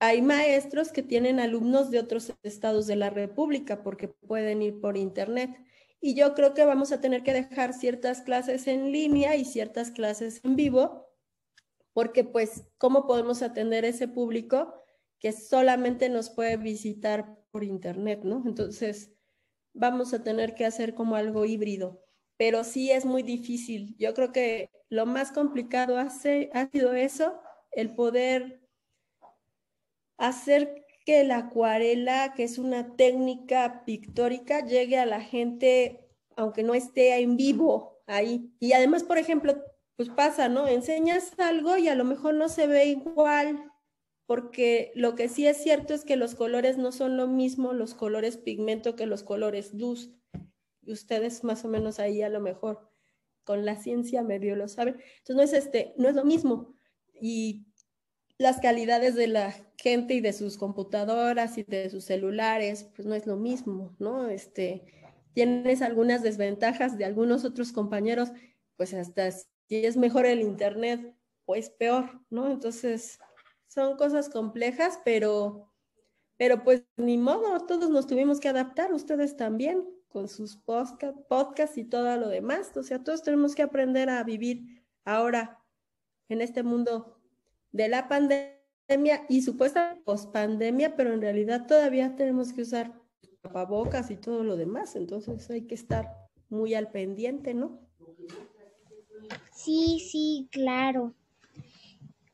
hay 0.04 0.20
maestros 0.20 0.92
que 0.92 1.02
tienen 1.02 1.40
alumnos 1.40 1.90
de 1.90 1.99
otros 1.99 2.34
estados 2.42 2.87
de 2.87 2.94
la 2.94 3.08
República 3.08 3.82
porque 3.82 4.08
pueden 4.08 4.61
ir 4.61 4.78
por 4.78 4.99
internet. 4.99 5.58
Y 5.99 6.14
yo 6.14 6.34
creo 6.34 6.52
que 6.52 6.66
vamos 6.66 6.92
a 6.92 7.00
tener 7.00 7.23
que 7.23 7.32
dejar 7.32 7.73
ciertas 7.73 8.20
clases 8.20 8.66
en 8.66 8.92
línea 8.92 9.34
y 9.34 9.46
ciertas 9.46 9.90
clases 9.90 10.42
en 10.44 10.56
vivo, 10.56 11.06
porque 11.94 12.23
pues, 12.23 12.66
¿cómo 12.76 13.06
podemos 13.06 13.40
atender 13.40 13.87
ese 13.87 14.06
público 14.06 14.75
que 15.18 15.32
solamente 15.32 16.11
nos 16.11 16.28
puede 16.28 16.58
visitar 16.58 17.38
por 17.50 17.64
internet, 17.64 18.20
¿no? 18.25 18.42
Entonces, 18.44 19.11
vamos 19.73 20.12
a 20.12 20.23
tener 20.23 20.54
que 20.54 20.66
hacer 20.66 20.94
como 20.94 21.16
algo 21.16 21.46
híbrido, 21.46 22.04
pero 22.37 22.62
sí 22.62 22.90
es 22.90 23.06
muy 23.06 23.23
difícil. 23.23 23.96
Yo 23.99 24.12
creo 24.12 24.32
que 24.32 24.68
lo 24.90 25.06
más 25.06 25.32
complicado 25.32 25.96
hace, 25.96 26.50
ha 26.52 26.68
sido 26.68 26.92
eso, 26.92 27.40
el 27.73 27.94
poder 27.94 28.63
hacer 30.16 30.85
que 31.04 31.25
la 31.25 31.38
acuarela, 31.38 32.33
que 32.35 32.44
es 32.44 32.59
una 32.59 32.97
técnica 32.97 33.85
pictórica, 33.85 34.64
llegue 34.64 34.99
a 34.99 35.06
la 35.06 35.21
gente, 35.21 36.09
aunque 36.37 36.62
no 36.62 36.75
esté 36.75 37.18
en 37.18 37.37
vivo 37.37 38.02
ahí. 38.06 38.50
Y 38.59 38.73
además, 38.73 39.04
por 39.04 39.18
ejemplo, 39.18 39.54
pues 39.97 40.09
pasa, 40.09 40.49
¿no? 40.49 40.66
Enseñas 40.66 41.38
algo 41.38 41.76
y 41.76 41.88
a 41.88 41.94
lo 41.94 42.04
mejor 42.04 42.35
no 42.35 42.49
se 42.49 42.66
ve 42.66 42.87
igual, 42.87 43.71
porque 44.26 44.92
lo 44.94 45.14
que 45.14 45.28
sí 45.28 45.47
es 45.47 45.59
cierto 45.59 45.94
es 45.94 46.04
que 46.04 46.16
los 46.16 46.35
colores 46.35 46.78
no 46.78 46.92
son 46.92 47.16
lo 47.16 47.26
mismo, 47.28 47.73
los 47.73 47.94
colores 47.94 48.38
pigmento 48.38 48.97
que 48.97 49.06
los 49.06 49.23
colores 49.23 49.75
luz. 49.75 50.11
Y 50.83 50.92
ustedes 50.92 51.44
más 51.44 51.64
o 51.64 51.68
menos 51.68 51.99
ahí 51.99 52.23
a 52.23 52.28
lo 52.28 52.40
mejor 52.40 52.88
con 53.44 53.64
la 53.64 53.76
ciencia 53.76 54.23
medio 54.23 54.56
lo 54.56 54.68
saben. 54.68 54.97
Entonces 55.18 55.37
no 55.37 55.42
es 55.42 55.52
este, 55.52 55.94
no 55.99 56.09
es 56.09 56.14
lo 56.14 56.25
mismo. 56.25 56.75
Y 57.21 57.66
las 58.38 58.60
calidades 58.60 59.14
de 59.14 59.28
la 59.28 59.54
gente 59.78 60.14
y 60.14 60.20
de 60.20 60.32
sus 60.32 60.58
computadoras 60.58 61.56
y 61.58 61.62
de 61.62 61.88
sus 61.90 62.04
celulares, 62.04 62.88
pues 62.94 63.06
no 63.06 63.14
es 63.14 63.26
lo 63.26 63.36
mismo, 63.36 63.94
¿no? 63.98 64.28
Este, 64.28 64.84
tienes 65.34 65.82
algunas 65.82 66.22
desventajas 66.22 66.98
de 66.98 67.04
algunos 67.04 67.44
otros 67.44 67.72
compañeros, 67.72 68.30
pues 68.76 68.92
hasta 68.94 69.30
si 69.30 69.46
es 69.68 69.96
mejor 69.96 70.26
el 70.26 70.40
internet, 70.40 71.14
pues 71.44 71.70
peor, 71.70 72.20
¿no? 72.30 72.50
Entonces, 72.50 73.18
son 73.68 73.96
cosas 73.96 74.28
complejas, 74.28 74.98
pero, 75.04 75.72
pero 76.36 76.62
pues 76.64 76.84
ni 76.96 77.18
modo, 77.18 77.66
todos 77.66 77.90
nos 77.90 78.06
tuvimos 78.06 78.40
que 78.40 78.48
adaptar, 78.48 78.92
ustedes 78.92 79.36
también, 79.36 79.84
con 80.08 80.28
sus 80.28 80.56
podcasts 80.56 81.20
podcast 81.28 81.76
y 81.76 81.84
todo 81.84 82.16
lo 82.16 82.28
demás. 82.28 82.70
O 82.76 82.84
sea, 82.84 83.02
todos 83.02 83.22
tenemos 83.22 83.54
que 83.54 83.62
aprender 83.62 84.08
a 84.10 84.22
vivir 84.22 84.84
ahora 85.04 85.60
en 86.28 86.40
este 86.40 86.62
mundo 86.62 87.13
de 87.75 87.88
la 87.88 88.07
pandemia 88.09 89.26
y 89.28 89.43
supuesta 89.43 89.99
pospandemia, 90.04 90.95
pero 90.95 91.12
en 91.12 91.21
realidad 91.21 91.66
todavía 91.66 92.14
tenemos 92.14 92.52
que 92.52 92.62
usar 92.62 92.93
tapabocas 93.43 94.12
y 94.12 94.16
todo 94.16 94.45
lo 94.45 94.57
demás, 94.57 94.95
entonces 94.95 95.50
hay 95.50 95.62
que 95.66 95.75
estar 95.75 96.09
muy 96.49 96.75
al 96.75 96.93
pendiente, 96.93 97.52
¿no? 97.52 97.81
Sí, 99.52 99.99
sí, 99.99 100.49
claro. 100.52 101.14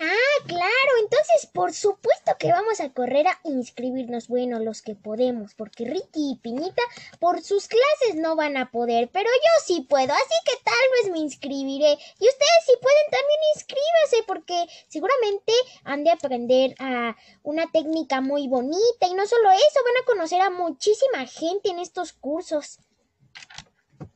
Ah, 0.00 0.44
claro, 0.46 0.92
entonces 1.00 1.46
por 1.52 1.72
supuesto 1.72 2.32
que 2.38 2.50
vamos 2.50 2.80
a 2.80 2.92
correr 2.92 3.26
a 3.28 3.38
inscribirnos, 3.44 4.28
bueno, 4.28 4.58
los 4.58 4.82
que 4.82 4.94
podemos, 4.94 5.54
porque 5.54 5.84
Ricky 5.84 6.32
y 6.32 6.36
Piñita 6.36 6.82
por 7.20 7.42
sus 7.42 7.68
clases 7.68 8.16
no 8.16 8.36
van 8.36 8.56
a 8.56 8.70
poder, 8.70 9.08
pero 9.12 9.30
yo 9.30 9.64
sí 9.64 9.86
puedo, 9.88 10.12
así 10.12 10.34
que 10.44 10.52
tal 10.64 10.74
vez 11.02 11.12
me 11.12 11.18
inscribiré. 11.20 11.92
Y 11.92 12.28
ustedes 12.28 12.64
si 12.66 12.72
pueden 12.80 13.10
también 13.10 13.40
inscríbanse, 13.54 14.24
porque 14.26 14.66
seguramente 14.88 15.52
han 15.84 16.04
de 16.04 16.10
aprender 16.10 16.74
a 16.78 17.16
una 17.42 17.70
técnica 17.70 18.20
muy 18.20 18.48
bonita 18.48 19.06
y 19.08 19.14
no 19.14 19.26
solo 19.26 19.50
eso, 19.50 19.80
van 19.84 20.02
a 20.02 20.06
conocer 20.06 20.40
a 20.40 20.50
muchísima 20.50 21.26
gente 21.26 21.70
en 21.70 21.78
estos 21.78 22.12
cursos. 22.12 22.78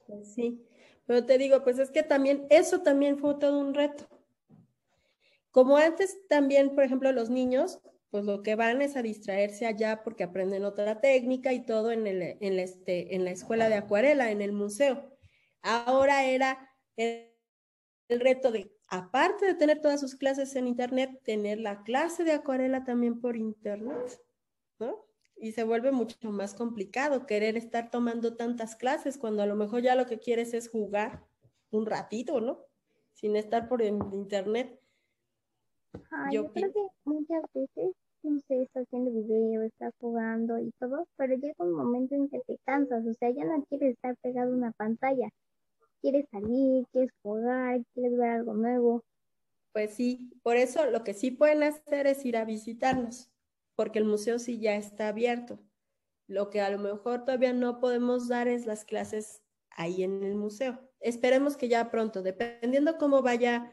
Pues 0.07 0.35
sí, 0.35 0.61
pero 1.07 1.25
te 1.25 1.39
digo, 1.39 1.63
pues 1.63 1.79
es 1.79 1.91
que 1.91 2.03
también 2.03 2.47
eso 2.51 2.81
también 2.81 3.19
fue 3.19 3.35
todo 3.35 3.59
un 3.59 3.75
reto 3.75 4.07
como 5.59 5.77
antes 5.77 6.25
también, 6.29 6.73
por 6.73 6.85
ejemplo, 6.85 7.11
los 7.11 7.31
niños, 7.31 7.81
pues 8.11 8.25
lo 8.25 8.45
que 8.45 8.55
van 8.55 8.81
es 8.81 8.97
a 8.97 9.03
distraerse 9.03 9.67
allá 9.67 10.05
porque 10.05 10.23
aprenden 10.23 10.65
otra 10.65 11.01
técnica 11.01 11.53
y 11.53 11.67
todo 11.67 11.91
en, 11.91 12.07
el, 12.07 12.23
en, 12.23 12.61
este, 12.61 13.17
en 13.17 13.25
la 13.25 13.33
escuela 13.33 13.69
de 13.69 13.75
acuarela, 13.75 14.31
en 14.31 14.41
el 14.41 14.53
museo. 14.53 15.19
Ahora 15.63 16.25
era 16.27 16.71
el, 16.95 17.35
el 18.07 18.21
reto 18.21 18.53
de, 18.53 18.73
aparte 18.87 19.47
de 19.47 19.55
tener 19.55 19.81
todas 19.81 20.01
sus 20.01 20.15
clases 20.15 20.55
en 20.55 20.69
Internet, 20.69 21.23
tener 21.25 21.59
la 21.59 21.83
clase 21.83 22.23
de 22.23 22.35
acuarela 22.35 22.85
también 22.85 23.21
por 23.21 23.37
Internet, 23.37 24.23
¿no? 24.79 25.09
Y 25.35 25.51
se 25.51 25.65
vuelve 25.65 25.91
mucho 25.91 26.31
más 26.31 26.55
complicado 26.55 27.27
querer 27.27 27.57
estar 27.57 27.91
tomando 27.91 28.37
tantas 28.37 28.77
clases 28.77 29.19
cuando 29.19 29.43
a 29.43 29.47
lo 29.47 29.57
mejor 29.57 29.83
ya 29.83 29.97
lo 29.97 30.07
que 30.07 30.21
quieres 30.21 30.55
es 30.55 30.71
jugar 30.71 31.27
un 31.71 31.85
ratito, 31.85 32.41
¿no? 32.41 32.65
Sin 33.13 33.35
estar 33.35 33.69
por 33.69 33.83
Internet 33.83 34.81
yo, 36.33 36.53
creo 36.53 36.73
que 36.73 36.87
muchas 37.05 37.43
veces, 37.55 37.95
no 38.23 38.39
sé, 38.41 38.63
estás 38.63 38.85
haciendo 38.85 39.11
video, 39.11 39.63
estás 39.63 39.93
jugando 40.01 40.59
y 40.59 40.71
todo, 40.79 41.07
pero 41.17 41.35
llega 41.35 41.55
un 41.59 41.73
momento 41.73 42.15
en 42.15 42.29
que 42.29 42.41
te 42.47 42.59
cansas, 42.65 43.07
o 43.07 43.15
sea, 43.15 43.31
ya 43.31 43.45
no 43.45 43.65
quieres 43.65 43.95
estar 43.95 44.17
pegado 44.23 44.53
a 44.53 44.57
una 44.57 44.73
pantalla, 44.73 45.29
quieres 46.01 46.27
salir, 46.31 46.87
quieres 46.93 47.11
jugar, 47.23 47.81
quieres 47.95 48.19
ver 48.19 48.31
algo 48.31 48.55
nuevo. 48.55 49.03
Pues 49.73 49.95
sí, 49.95 50.31
por 50.43 50.57
eso 50.57 50.91
lo 50.91 51.05
que 51.05 51.15
sí 51.15 51.31
pueden 51.31 51.63
hacer 51.63 52.07
es 52.07 52.25
ir 52.25 52.37
a 52.37 52.45
visitarnos, 52.45 53.31
porque 53.77 53.99
el 53.99 54.05
museo 54.05 54.39
sí 54.39 54.59
ya 54.59 54.77
está 54.77 55.09
abierto. 55.09 55.61
Lo 56.27 56.51
que 56.51 56.61
a 56.61 56.71
lo 56.71 56.79
mejor 56.79 57.25
todavía 57.25 57.53
no 57.53 57.81
podemos 57.81 58.29
dar 58.29 58.49
es 58.49 58.67
las 58.67 58.85
clases 58.85 59.43
ahí 59.71 60.03
en 60.03 60.23
el 60.23 60.35
museo. 60.35 60.79
Esperemos 61.01 61.57
que 61.57 61.69
ya 61.69 61.91
pronto, 61.91 62.23
dependiendo 62.23 62.99
cómo 62.99 63.23
vaya 63.23 63.73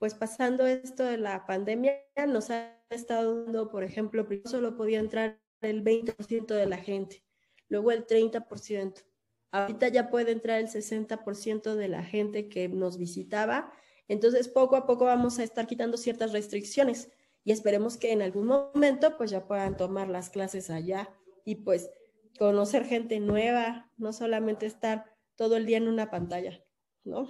pues 0.00 0.14
pasando 0.14 0.66
esto 0.66 1.04
de 1.04 1.18
la 1.18 1.44
pandemia, 1.44 1.92
nos 2.26 2.48
ha 2.48 2.74
estado 2.88 3.44
dando, 3.44 3.68
por 3.68 3.84
ejemplo, 3.84 4.26
primero 4.26 4.48
solo 4.48 4.74
podía 4.74 4.98
entrar 4.98 5.38
el 5.60 5.84
20% 5.84 6.46
de 6.46 6.64
la 6.64 6.78
gente, 6.78 7.22
luego 7.68 7.92
el 7.92 8.06
30%. 8.06 9.04
Ahorita 9.52 9.88
ya 9.88 10.08
puede 10.08 10.32
entrar 10.32 10.58
el 10.58 10.68
60% 10.68 11.74
de 11.74 11.88
la 11.88 12.02
gente 12.02 12.48
que 12.48 12.70
nos 12.70 12.96
visitaba. 12.96 13.74
Entonces, 14.08 14.48
poco 14.48 14.76
a 14.76 14.86
poco 14.86 15.04
vamos 15.04 15.38
a 15.38 15.44
estar 15.44 15.66
quitando 15.66 15.98
ciertas 15.98 16.32
restricciones 16.32 17.10
y 17.44 17.52
esperemos 17.52 17.98
que 17.98 18.12
en 18.12 18.22
algún 18.22 18.46
momento 18.46 19.18
pues 19.18 19.30
ya 19.30 19.46
puedan 19.46 19.76
tomar 19.76 20.08
las 20.08 20.30
clases 20.30 20.70
allá 20.70 21.10
y 21.44 21.56
pues 21.56 21.90
conocer 22.38 22.86
gente 22.86 23.20
nueva, 23.20 23.92
no 23.98 24.14
solamente 24.14 24.64
estar 24.64 25.14
todo 25.36 25.58
el 25.58 25.66
día 25.66 25.76
en 25.76 25.88
una 25.88 26.10
pantalla, 26.10 26.64
¿no? 27.04 27.28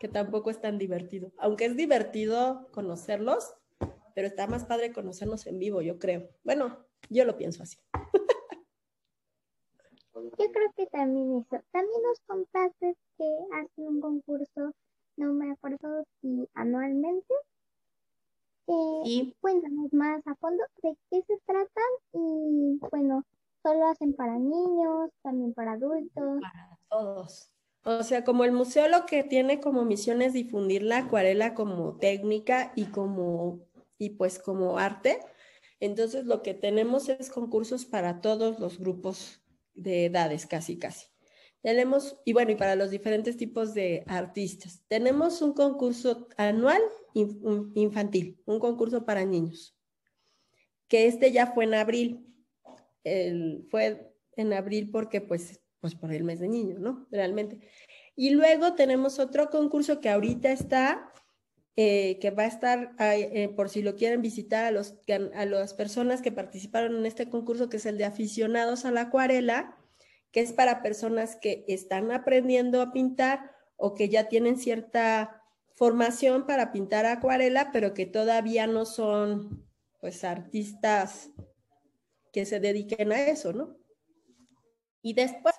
Que 0.00 0.08
tampoco 0.08 0.50
es 0.50 0.60
tan 0.60 0.78
divertido. 0.78 1.30
Aunque 1.38 1.66
es 1.66 1.76
divertido 1.76 2.68
conocerlos, 2.72 3.54
pero 4.16 4.26
está 4.26 4.48
más 4.48 4.64
padre 4.64 4.92
conocernos 4.92 5.46
en 5.46 5.60
vivo, 5.60 5.82
yo 5.82 6.00
creo. 6.00 6.28
Bueno, 6.42 6.84
yo 7.08 7.24
lo 7.24 7.36
pienso 7.36 7.62
así. 7.62 7.78
Yo 10.14 10.52
creo 10.52 10.72
que 10.76 10.86
también 10.86 11.38
eso. 11.38 11.62
También 11.70 12.02
nos 12.02 12.20
contaste 12.26 12.96
que 13.16 13.38
hacen 13.52 13.86
un 13.86 14.00
concurso, 14.00 14.72
no 15.16 15.32
me 15.32 15.52
acuerdo 15.52 16.04
si 16.20 16.48
anualmente. 16.54 17.34
Eh, 18.66 19.34
Cuéntanos 19.40 19.92
más 19.92 20.26
a 20.26 20.34
fondo 20.36 20.62
de 20.82 20.96
qué 21.10 21.22
se 21.22 21.36
tratan 21.44 21.92
y 22.12 22.78
bueno, 22.90 23.24
solo 23.62 23.86
hacen 23.86 24.14
para 24.14 24.38
niños, 24.38 25.10
también 25.22 25.52
para 25.54 25.72
adultos. 25.72 26.40
Para 26.40 26.78
todos. 26.88 27.50
O 27.84 28.02
sea, 28.02 28.24
como 28.24 28.44
el 28.44 28.52
museo 28.52 28.88
lo 28.88 29.06
que 29.06 29.24
tiene 29.24 29.60
como 29.60 29.84
misión 29.84 30.20
es 30.22 30.32
difundir 30.34 30.82
la 30.82 30.98
acuarela 30.98 31.54
como 31.54 31.96
técnica 31.98 32.72
y 32.76 32.86
como 32.86 33.60
y 33.98 34.10
pues 34.10 34.38
como 34.38 34.78
arte, 34.78 35.20
entonces 35.78 36.24
lo 36.24 36.42
que 36.42 36.54
tenemos 36.54 37.08
es 37.08 37.30
concursos 37.30 37.84
para 37.84 38.20
todos 38.20 38.58
los 38.58 38.78
grupos 38.78 39.42
de 39.74 40.06
edades, 40.06 40.46
casi, 40.46 40.78
casi. 40.78 41.06
Tenemos, 41.62 42.18
y 42.24 42.32
bueno, 42.32 42.52
y 42.52 42.56
para 42.56 42.74
los 42.74 42.90
diferentes 42.90 43.36
tipos 43.36 43.74
de 43.74 44.04
artistas. 44.06 44.82
Tenemos 44.88 45.42
un 45.42 45.52
concurso 45.52 46.28
anual 46.38 46.80
infantil, 47.12 48.40
un 48.46 48.58
concurso 48.58 49.04
para 49.04 49.26
niños, 49.26 49.76
que 50.88 51.06
este 51.06 51.32
ya 51.32 51.48
fue 51.48 51.64
en 51.64 51.74
abril. 51.74 52.26
El, 53.04 53.66
fue 53.70 54.14
en 54.36 54.52
abril 54.54 54.90
porque, 54.90 55.20
pues, 55.20 55.60
pues 55.80 55.94
por 55.94 56.12
el 56.12 56.24
mes 56.24 56.40
de 56.40 56.48
niños, 56.48 56.80
¿no? 56.80 57.06
Realmente. 57.10 57.58
Y 58.16 58.30
luego 58.30 58.74
tenemos 58.74 59.18
otro 59.18 59.50
concurso 59.50 60.00
que 60.00 60.10
ahorita 60.10 60.52
está, 60.52 61.10
eh, 61.76 62.18
que 62.20 62.30
va 62.30 62.42
a 62.42 62.46
estar, 62.46 62.94
eh, 62.98 63.48
por 63.56 63.70
si 63.70 63.82
lo 63.82 63.96
quieren 63.96 64.20
visitar, 64.20 64.64
a, 64.64 64.70
los, 64.70 64.96
a 65.34 65.44
las 65.46 65.74
personas 65.74 66.20
que 66.20 66.32
participaron 66.32 66.96
en 66.96 67.06
este 67.06 67.30
concurso, 67.30 67.68
que 67.68 67.78
es 67.78 67.86
el 67.86 67.96
de 67.96 68.04
aficionados 68.04 68.84
a 68.84 68.90
la 68.90 69.02
acuarela 69.02 69.76
que 70.32 70.40
es 70.40 70.52
para 70.52 70.82
personas 70.82 71.36
que 71.36 71.64
están 71.68 72.12
aprendiendo 72.12 72.80
a 72.82 72.92
pintar 72.92 73.52
o 73.76 73.94
que 73.94 74.08
ya 74.08 74.28
tienen 74.28 74.56
cierta 74.56 75.42
formación 75.74 76.46
para 76.46 76.72
pintar 76.72 77.06
acuarela, 77.06 77.70
pero 77.72 77.94
que 77.94 78.06
todavía 78.06 78.66
no 78.66 78.84
son 78.84 79.66
pues 80.00 80.24
artistas 80.24 81.30
que 82.32 82.44
se 82.44 82.60
dediquen 82.60 83.12
a 83.12 83.22
eso, 83.22 83.52
¿no? 83.52 83.76
Y 85.02 85.14
después 85.14 85.54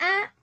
Ah, 0.00 0.33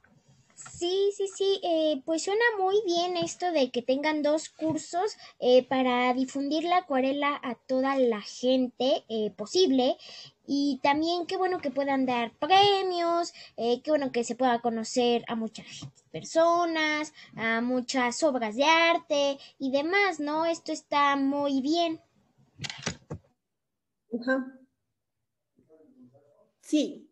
sí, 0.82 1.12
sí, 1.16 1.28
sí, 1.28 1.62
eh, 1.64 2.02
pues 2.06 2.24
suena 2.24 2.44
muy 2.58 2.82
bien 2.88 3.16
esto 3.16 3.52
de 3.52 3.70
que 3.70 3.84
tengan 3.84 4.24
dos 4.24 4.50
cursos 4.50 5.16
eh, 5.40 5.64
para 5.68 6.12
difundir 6.16 6.64
la 6.64 6.78
acuarela 6.78 7.40
a 7.44 7.54
toda 7.54 7.96
la 7.98 8.22
gente 8.22 9.04
eh, 9.08 9.30
posible. 9.38 9.98
Y 10.48 10.80
también 10.82 11.28
qué 11.28 11.38
bueno 11.38 11.60
que 11.60 11.70
puedan 11.70 12.08
dar 12.08 12.32
premios, 12.40 13.32
qué 13.56 13.84
bueno 13.88 14.12
que 14.12 14.24
se 14.24 14.36
pueda 14.36 14.60
conocer 14.60 15.24
a 15.28 15.36
muchas 15.36 15.88
personas, 16.12 17.14
a 17.36 17.62
muchas 17.62 18.22
obras 18.24 18.56
de 18.56 18.66
arte 18.66 19.38
y 19.60 19.72
demás, 19.72 20.20
¿no? 20.20 20.46
Esto 20.46 20.72
está 20.72 21.16
muy 21.16 21.62
bien. 21.62 22.02
Sí, 26.62 27.11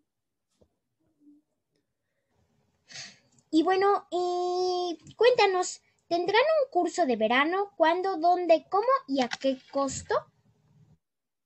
Y 3.52 3.64
bueno, 3.64 4.08
y 4.12 4.98
cuéntanos, 5.16 5.82
¿tendrán 6.08 6.42
un 6.64 6.72
curso 6.72 7.06
de 7.06 7.16
verano? 7.16 7.72
¿Cuándo, 7.76 8.18
dónde, 8.18 8.66
cómo 8.70 8.88
y 9.08 9.22
a 9.22 9.30
qué 9.30 9.58
costo? 9.72 10.16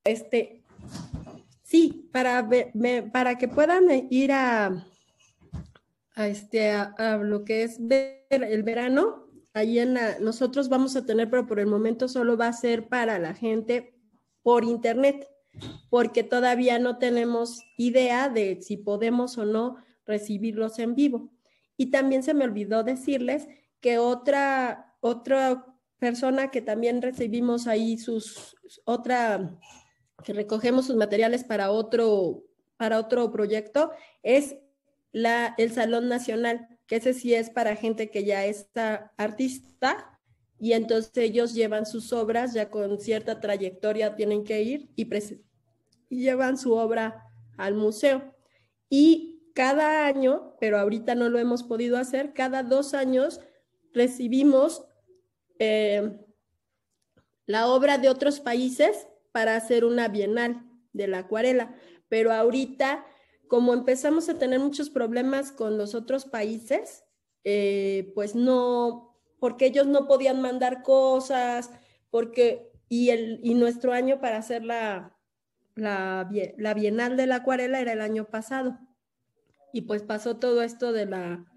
Este, 0.04 0.64
sí, 1.64 2.10
para, 2.12 2.50
para 3.12 3.38
que 3.38 3.48
puedan 3.48 3.86
ir 4.10 4.34
a, 4.34 4.86
a 6.16 6.28
este, 6.28 6.72
a, 6.72 7.18
lo 7.18 7.46
que 7.46 7.64
es 7.64 7.80
el 8.30 8.64
verano, 8.64 9.28
ahí 9.54 9.80
en 9.80 9.98
nosotros 10.20 10.68
vamos 10.68 10.96
a 10.98 11.06
tener, 11.06 11.30
pero 11.30 11.48
por 11.48 11.60
el 11.60 11.68
momento 11.68 12.10
solo 12.10 12.36
va 12.36 12.48
a 12.48 12.54
ser 12.54 12.90
para 12.90 13.20
la 13.20 13.34
gente 13.34 13.96
por 14.42 14.66
internet, 14.66 15.28
porque 15.90 16.24
todavía 16.24 16.80
no 16.80 16.98
tenemos 16.98 17.62
idea 17.78 18.28
de 18.28 18.62
si 18.62 18.76
podemos 18.76 19.38
o 19.38 19.46
no 19.46 19.78
recibirlos 20.06 20.80
en 20.80 20.96
vivo. 20.96 21.32
Y 21.78 21.92
también 21.92 22.24
se 22.24 22.34
me 22.34 22.46
olvidó 22.46 22.84
decirles 22.84 23.48
que 23.82 23.98
otra, 23.98 24.96
otra 25.02 25.66
persona 26.00 26.52
que 26.52 26.62
también 26.62 27.02
recibimos 27.02 27.68
ahí 27.68 27.98
sus, 27.98 28.56
otra, 28.86 29.58
que 30.24 30.34
recogemos 30.34 30.88
sus 30.88 30.96
materiales 30.96 31.44
para 31.44 31.72
otro, 31.72 32.44
para 32.78 33.00
otro 33.00 33.32
proyecto, 33.32 33.92
es 34.22 34.58
la, 35.12 35.54
el 35.58 35.72
Salón 35.72 36.10
Nacional, 36.10 36.68
que 36.88 36.98
ese 36.98 37.14
sí 37.14 37.34
es 37.34 37.50
para 37.50 37.76
gente 37.76 38.10
que 38.10 38.24
ya 38.24 38.46
está 38.46 39.14
artista 39.18 40.20
y 40.60 40.74
entonces 40.74 41.12
ellos 41.18 41.54
llevan 41.54 41.86
sus 41.86 42.14
obras 42.14 42.54
ya 42.54 42.70
con 42.70 43.00
cierta 43.00 43.40
trayectoria, 43.40 44.16
tienen 44.16 44.44
que 44.44 44.62
ir 44.62 44.90
y, 44.96 45.08
y 46.10 46.22
llevan 46.22 46.58
su 46.58 46.74
obra 46.74 47.26
al 47.58 47.76
museo. 47.76 48.34
Y 48.90 49.33
cada 49.54 50.08
año, 50.08 50.56
pero 50.60 50.80
ahorita 50.80 51.16
no 51.16 51.30
lo 51.30 51.40
hemos 51.40 51.64
podido 51.64 51.98
hacer, 51.98 52.34
cada 52.34 52.64
dos 52.64 52.94
años 52.94 53.40
recibimos 53.94 54.86
eh, 55.60 56.20
la 57.46 57.68
obra 57.68 57.98
de 57.98 58.10
otros 58.10 58.40
países 58.40 59.08
para 59.32 59.56
hacer 59.56 59.86
una 59.86 60.08
bienal 60.08 60.66
de 60.92 61.08
la 61.08 61.20
acuarela, 61.20 61.76
pero 62.10 62.32
ahorita, 62.32 63.06
como 63.48 63.74
empezamos 63.74 64.28
a 64.30 64.40
tener 64.40 64.60
muchos 64.60 64.90
problemas 64.90 65.52
con 65.52 65.78
los 65.78 65.94
otros 65.94 66.26
países, 66.26 67.04
eh, 67.44 68.12
pues 68.16 68.36
no, 68.36 69.20
porque 69.40 69.68
ellos 69.68 69.86
no 69.86 70.08
podían 70.08 70.42
mandar 70.42 70.82
cosas, 70.82 71.70
porque, 72.10 72.72
y, 72.90 73.10
el, 73.10 73.40
y 73.44 73.54
nuestro 73.54 73.94
año 73.94 74.20
para 74.20 74.38
hacer 74.38 74.64
la, 74.64 75.16
la, 75.76 76.30
la 76.58 76.74
bienal 76.74 77.18
de 77.18 77.28
la 77.28 77.38
acuarela 77.38 77.80
era 77.80 77.94
el 77.94 78.02
año 78.02 78.26
pasado 78.26 78.80
y 79.74 79.82
pues 79.82 80.04
pasó 80.04 80.38
todo 80.38 80.62
esto 80.62 80.94
de 80.94 81.08
la, 81.08 81.52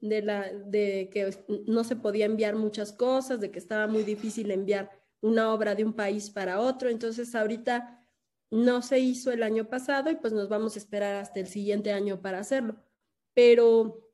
de 0.00 0.22
la, 0.22 0.52
de 0.52 1.08
que 1.10 1.34
no 1.66 1.82
se 1.82 1.96
podía 1.96 2.26
enviar 2.26 2.54
muchas 2.54 2.92
cosas, 2.92 3.40
de 3.40 3.50
que 3.50 3.58
estaba 3.58 3.86
muy 3.86 4.02
difícil 4.02 4.50
enviar 4.50 4.90
una 5.22 5.52
obra 5.52 5.74
de 5.74 5.82
un 5.82 5.94
país 5.94 6.28
para 6.28 6.60
otro. 6.60 6.90
Entonces 6.90 7.34
ahorita 7.34 8.06
no 8.50 8.82
se 8.82 8.98
hizo 8.98 9.32
el 9.32 9.42
año 9.42 9.68
pasado 9.70 10.10
y 10.10 10.16
pues 10.16 10.34
nos 10.34 10.50
vamos 10.50 10.76
a 10.76 10.78
esperar 10.78 11.16
hasta 11.16 11.40
el 11.40 11.46
siguiente 11.46 11.90
año 11.90 12.20
para 12.20 12.38
hacerlo. 12.38 12.76
Pero, 13.32 14.10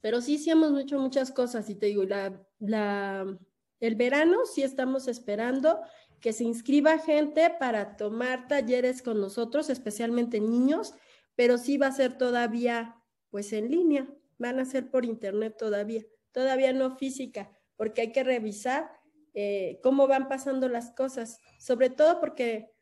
pero 0.00 0.22
sí, 0.22 0.38
sí 0.38 0.50
hemos 0.50 0.76
hecho 0.80 0.98
muchas 0.98 1.30
cosas 1.30 1.68
y 1.68 1.74
te 1.74 1.86
digo, 1.86 2.04
la, 2.04 2.42
la, 2.58 3.38
el 3.78 3.94
verano 3.94 4.46
sí 4.46 4.62
estamos 4.62 5.06
esperando 5.06 5.80
que 6.18 6.32
se 6.32 6.44
inscriba 6.44 6.98
gente 6.98 7.54
para 7.60 7.98
tomar 7.98 8.48
talleres 8.48 9.02
con 9.02 9.20
nosotros, 9.20 9.68
especialmente 9.68 10.40
niños, 10.40 10.94
pero 11.36 11.58
sí 11.58 11.78
va 11.78 11.88
a 11.88 11.92
ser 11.92 12.18
todavía 12.18 12.96
pues 13.30 13.52
en 13.52 13.70
línea, 13.70 14.08
van 14.38 14.58
a 14.58 14.64
ser 14.64 14.90
por 14.90 15.04
internet 15.04 15.56
todavía, 15.58 16.04
todavía 16.32 16.72
no 16.72 16.96
física, 16.96 17.50
porque 17.76 18.02
hay 18.02 18.12
que 18.12 18.24
revisar 18.24 18.90
eh, 19.34 19.78
cómo 19.82 20.08
van 20.08 20.28
pasando 20.28 20.68
las 20.68 20.90
cosas, 20.90 21.38
sobre 21.58 21.90
todo 21.90 22.20
porque 22.20 22.72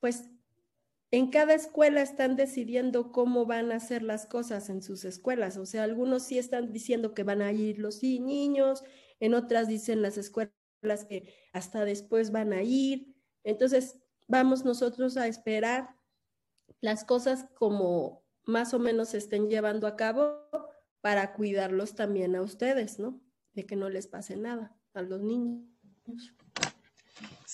pues 0.00 0.30
en 1.10 1.30
cada 1.30 1.52
escuela 1.52 2.00
están 2.00 2.36
decidiendo 2.36 3.12
cómo 3.12 3.44
van 3.44 3.70
a 3.70 3.76
hacer 3.76 4.02
las 4.02 4.26
cosas 4.26 4.70
en 4.70 4.82
sus 4.82 5.04
escuelas, 5.04 5.58
o 5.58 5.66
sea, 5.66 5.84
algunos 5.84 6.22
sí 6.22 6.38
están 6.38 6.72
diciendo 6.72 7.12
que 7.12 7.22
van 7.22 7.42
a 7.42 7.52
ir 7.52 7.78
los 7.78 8.02
niños, 8.02 8.82
en 9.20 9.34
otras 9.34 9.68
dicen 9.68 10.02
las 10.02 10.16
escuelas 10.16 10.52
que 11.08 11.32
hasta 11.52 11.84
después 11.84 12.32
van 12.32 12.52
a 12.52 12.62
ir. 12.62 13.14
Entonces, 13.44 14.00
vamos 14.26 14.64
nosotros 14.64 15.16
a 15.16 15.28
esperar 15.28 15.94
las 16.82 17.04
cosas 17.04 17.46
como 17.54 18.22
más 18.44 18.74
o 18.74 18.78
menos 18.78 19.10
se 19.10 19.18
estén 19.18 19.48
llevando 19.48 19.86
a 19.86 19.96
cabo 19.96 20.48
para 21.00 21.32
cuidarlos 21.32 21.94
también 21.94 22.36
a 22.36 22.42
ustedes, 22.42 22.98
¿no? 22.98 23.20
De 23.54 23.64
que 23.64 23.76
no 23.76 23.88
les 23.88 24.08
pase 24.08 24.36
nada 24.36 24.76
a 24.92 25.00
los 25.00 25.22
niños. 25.22 25.64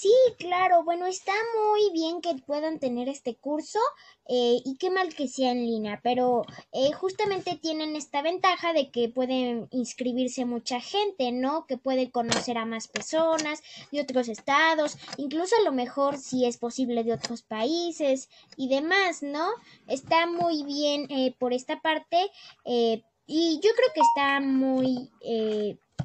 Sí, 0.01 0.13
claro, 0.39 0.85
bueno, 0.85 1.07
está 1.07 1.33
muy 1.61 1.91
bien 1.93 2.21
que 2.21 2.37
puedan 2.47 2.79
tener 2.79 3.09
este 3.09 3.35
curso 3.35 3.81
eh, 4.29 4.59
y 4.65 4.77
qué 4.79 4.91
mal 4.91 5.13
que 5.13 5.27
sea 5.27 5.51
en 5.51 5.67
línea, 5.67 5.99
pero 6.05 6.45
eh, 6.71 6.93
justamente 6.93 7.57
tienen 7.57 7.97
esta 7.97 8.23
ventaja 8.23 8.73
de 8.73 8.93
que 8.93 9.09
pueden 9.09 9.67
inscribirse 9.73 10.45
mucha 10.45 10.79
gente, 10.79 11.33
¿no? 11.33 11.67
Que 11.67 11.79
puede 11.79 12.13
conocer 12.13 12.59
a 12.59 12.65
más 12.65 12.87
personas 12.87 13.61
de 13.91 14.01
otros 14.01 14.29
estados, 14.29 14.97
incluso 15.17 15.57
a 15.57 15.65
lo 15.65 15.73
mejor 15.73 16.17
si 16.17 16.47
es 16.47 16.59
posible 16.59 17.03
de 17.03 17.15
otros 17.15 17.43
países 17.43 18.29
y 18.57 18.69
demás, 18.69 19.25
¿no? 19.25 19.49
Está 19.89 20.29
muy 20.29 20.63
bien 20.63 21.09
eh, 21.11 21.35
por 21.41 21.53
esta 21.53 21.81
parte 21.81 22.31
y 22.65 23.61
yo 23.61 23.71
creo 23.75 23.89
que 23.93 24.01
está 24.01 24.39
muy 24.39 25.11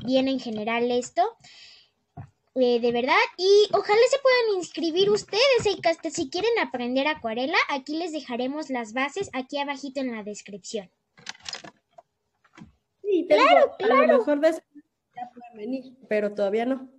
bien 0.04 0.28
en 0.28 0.40
general 0.40 0.90
esto. 0.90 1.22
Eh, 2.56 2.80
de 2.80 2.92
verdad. 2.92 3.16
Y 3.38 3.68
ojalá 3.74 4.02
se 4.10 4.20
puedan 4.20 4.58
inscribir 4.58 5.10
ustedes, 5.10 5.66
eh, 5.66 6.12
si 6.12 6.30
quieren 6.30 6.52
aprender 6.60 7.08
acuarela, 7.08 7.58
aquí 7.70 7.98
les 7.98 8.12
dejaremos 8.12 8.70
las 8.70 8.94
bases 8.94 9.30
aquí 9.34 9.58
abajito 9.58 10.02
en 10.02 10.16
la 10.16 10.24
descripción. 10.24 10.92
Sí, 13.02 13.26
claro, 13.28 13.76
claro. 13.78 14.04
A 14.04 14.08
lo 14.08 14.18
mejor 14.20 14.40
de 14.40 14.52
ya 14.52 15.30
pueden 15.34 15.58
venir, 15.58 15.94
pero 16.08 16.34
todavía 16.34 16.66
no. 16.66 16.90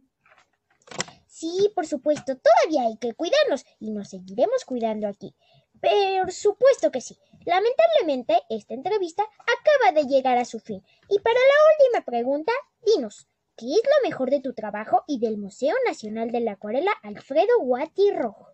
Sí, 1.26 1.70
por 1.74 1.86
supuesto, 1.86 2.36
todavía 2.36 2.88
hay 2.88 2.96
que 2.96 3.12
cuidarnos 3.12 3.64
y 3.80 3.90
nos 3.90 4.10
seguiremos 4.10 4.64
cuidando 4.64 5.08
aquí. 5.08 5.34
Por 5.80 6.32
supuesto 6.32 6.90
que 6.90 7.00
sí. 7.00 7.18
Lamentablemente, 7.44 8.40
esta 8.48 8.74
entrevista 8.74 9.22
acaba 9.22 9.92
de 9.92 10.08
llegar 10.08 10.38
a 10.38 10.44
su 10.44 10.60
fin. 10.60 10.82
Y 11.10 11.18
para 11.18 11.38
la 11.38 11.94
última 11.98 12.04
pregunta, 12.04 12.52
dinos, 12.86 13.28
¿Qué 13.56 13.66
es 13.72 13.82
lo 13.84 14.08
mejor 14.08 14.30
de 14.30 14.40
tu 14.40 14.52
trabajo 14.52 15.04
y 15.06 15.20
del 15.20 15.38
Museo 15.38 15.76
Nacional 15.86 16.32
de 16.32 16.40
la 16.40 16.52
Acuarela 16.52 16.90
Alfredo 17.04 17.60
Guati 17.60 18.10
Rojo? 18.10 18.48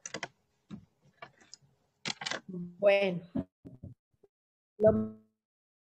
Bueno, 2.46 3.22
lo 4.76 5.16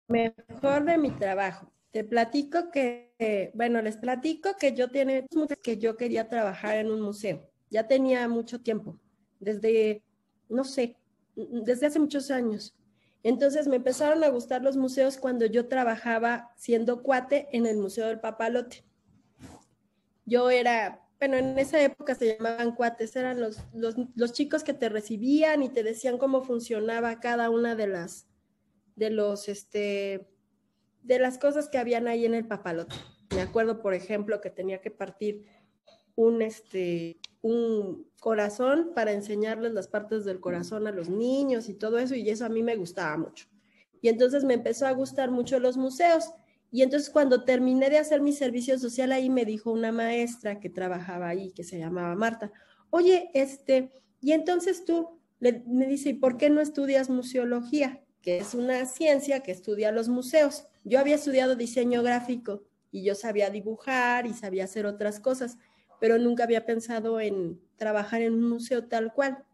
mejor 0.07 0.85
de 0.85 0.97
mi 0.97 1.11
trabajo. 1.11 1.69
Te 1.91 2.05
platico 2.05 2.71
que, 2.71 3.51
bueno, 3.55 3.81
les 3.81 3.97
platico 3.97 4.55
que 4.57 4.73
yo 4.73 4.89
tiene 4.89 5.27
que 5.61 5.77
yo 5.77 5.97
quería 5.97 6.29
trabajar 6.29 6.77
en 6.77 6.89
un 6.89 7.01
museo. 7.01 7.49
Ya 7.69 7.87
tenía 7.87 8.25
mucho 8.29 8.61
tiempo, 8.61 8.97
desde, 9.39 10.01
no 10.47 10.63
sé, 10.63 10.95
desde 11.35 11.87
hace 11.87 11.99
muchos 11.99 12.31
años. 12.31 12.73
Entonces 13.23 13.67
me 13.67 13.75
empezaron 13.75 14.23
a 14.23 14.29
gustar 14.29 14.61
los 14.61 14.77
museos 14.77 15.17
cuando 15.17 15.45
yo 15.45 15.67
trabajaba 15.67 16.53
siendo 16.55 17.03
cuate 17.03 17.49
en 17.51 17.65
el 17.65 17.77
Museo 17.77 18.07
del 18.07 18.21
Papalote 18.21 18.88
yo 20.29 20.49
era, 20.49 21.05
bueno, 21.19 21.37
en 21.37 21.57
esa 21.57 21.81
época 21.81 22.15
se 22.15 22.35
llamaban 22.35 22.75
cuates, 22.75 23.15
eran 23.15 23.41
los, 23.41 23.57
los, 23.73 24.31
chicos 24.31 24.63
que 24.63 24.73
te 24.73 24.87
recibían 24.87 25.63
y 25.63 25.69
te 25.69 25.83
decían 25.83 26.17
cómo 26.17 26.43
funcionaba 26.43 27.19
cada 27.19 27.49
una 27.49 27.75
de 27.75 27.87
las, 27.87 28.27
de 28.95 29.09
los, 29.09 29.49
este, 29.49 30.29
de 31.01 31.19
las 31.19 31.37
cosas 31.37 31.67
que 31.67 31.77
habían 31.77 32.07
ahí 32.07 32.25
en 32.25 32.35
el 32.35 32.47
papalote. 32.47 32.95
Me 33.35 33.41
acuerdo, 33.41 33.81
por 33.81 33.93
ejemplo, 33.93 34.39
que 34.39 34.49
tenía 34.49 34.81
que 34.81 34.91
partir 34.91 35.45
un, 36.15 36.41
este, 36.41 37.19
un 37.41 38.07
corazón 38.19 38.91
para 38.93 39.11
enseñarles 39.11 39.73
las 39.73 39.87
partes 39.87 40.25
del 40.25 40.39
corazón 40.39 40.87
a 40.87 40.91
los 40.91 41.09
niños 41.09 41.69
y 41.69 41.73
todo 41.73 41.97
eso, 41.97 42.15
y 42.15 42.29
eso 42.29 42.45
a 42.45 42.49
mí 42.49 42.63
me 42.63 42.75
gustaba 42.75 43.17
mucho. 43.17 43.47
Y 44.01 44.09
entonces 44.09 44.43
me 44.43 44.53
empezó 44.53 44.85
a 44.87 44.91
gustar 44.91 45.31
mucho 45.31 45.59
los 45.59 45.77
museos. 45.77 46.31
Y 46.71 46.83
entonces 46.83 47.09
cuando 47.09 47.43
terminé 47.43 47.89
de 47.89 47.97
hacer 47.97 48.21
mi 48.21 48.33
servicio 48.33 48.77
social 48.77 49.11
ahí, 49.11 49.29
me 49.29 49.45
dijo 49.45 49.71
una 49.71 49.91
maestra 49.91 50.59
que 50.59 50.69
trabajaba 50.69 51.27
ahí, 51.27 51.51
que 51.51 51.63
se 51.63 51.79
llamaba 51.79 52.15
Marta, 52.15 52.51
oye, 52.91 53.31
este, 53.33 53.91
y 54.21 54.33
entonces 54.33 54.85
tú, 54.85 55.19
me 55.39 55.87
dice, 55.87 56.09
¿y 56.09 56.13
por 56.13 56.37
qué 56.37 56.49
no 56.49 56.61
estudias 56.61 57.09
museología? 57.09 58.03
Que 58.21 58.37
es 58.37 58.53
una 58.53 58.85
ciencia 58.85 59.39
que 59.39 59.51
estudia 59.51 59.91
los 59.91 60.09
museos. 60.09 60.67
Yo 60.83 60.99
había 60.99 61.15
estudiado 61.15 61.55
diseño 61.55 62.03
gráfico 62.03 62.63
y 62.91 63.03
yo 63.03 63.15
sabía 63.15 63.49
dibujar 63.49 64.27
y 64.27 64.33
sabía 64.33 64.65
hacer 64.65 64.85
otras 64.85 65.19
cosas, 65.19 65.57
pero 65.99 66.17
nunca 66.17 66.43
había 66.43 66.65
pensado 66.65 67.19
en 67.19 67.59
trabajar 67.77 68.21
en 68.21 68.33
un 68.33 68.49
museo 68.49 68.85
tal 68.87 69.13
cual. 69.13 69.45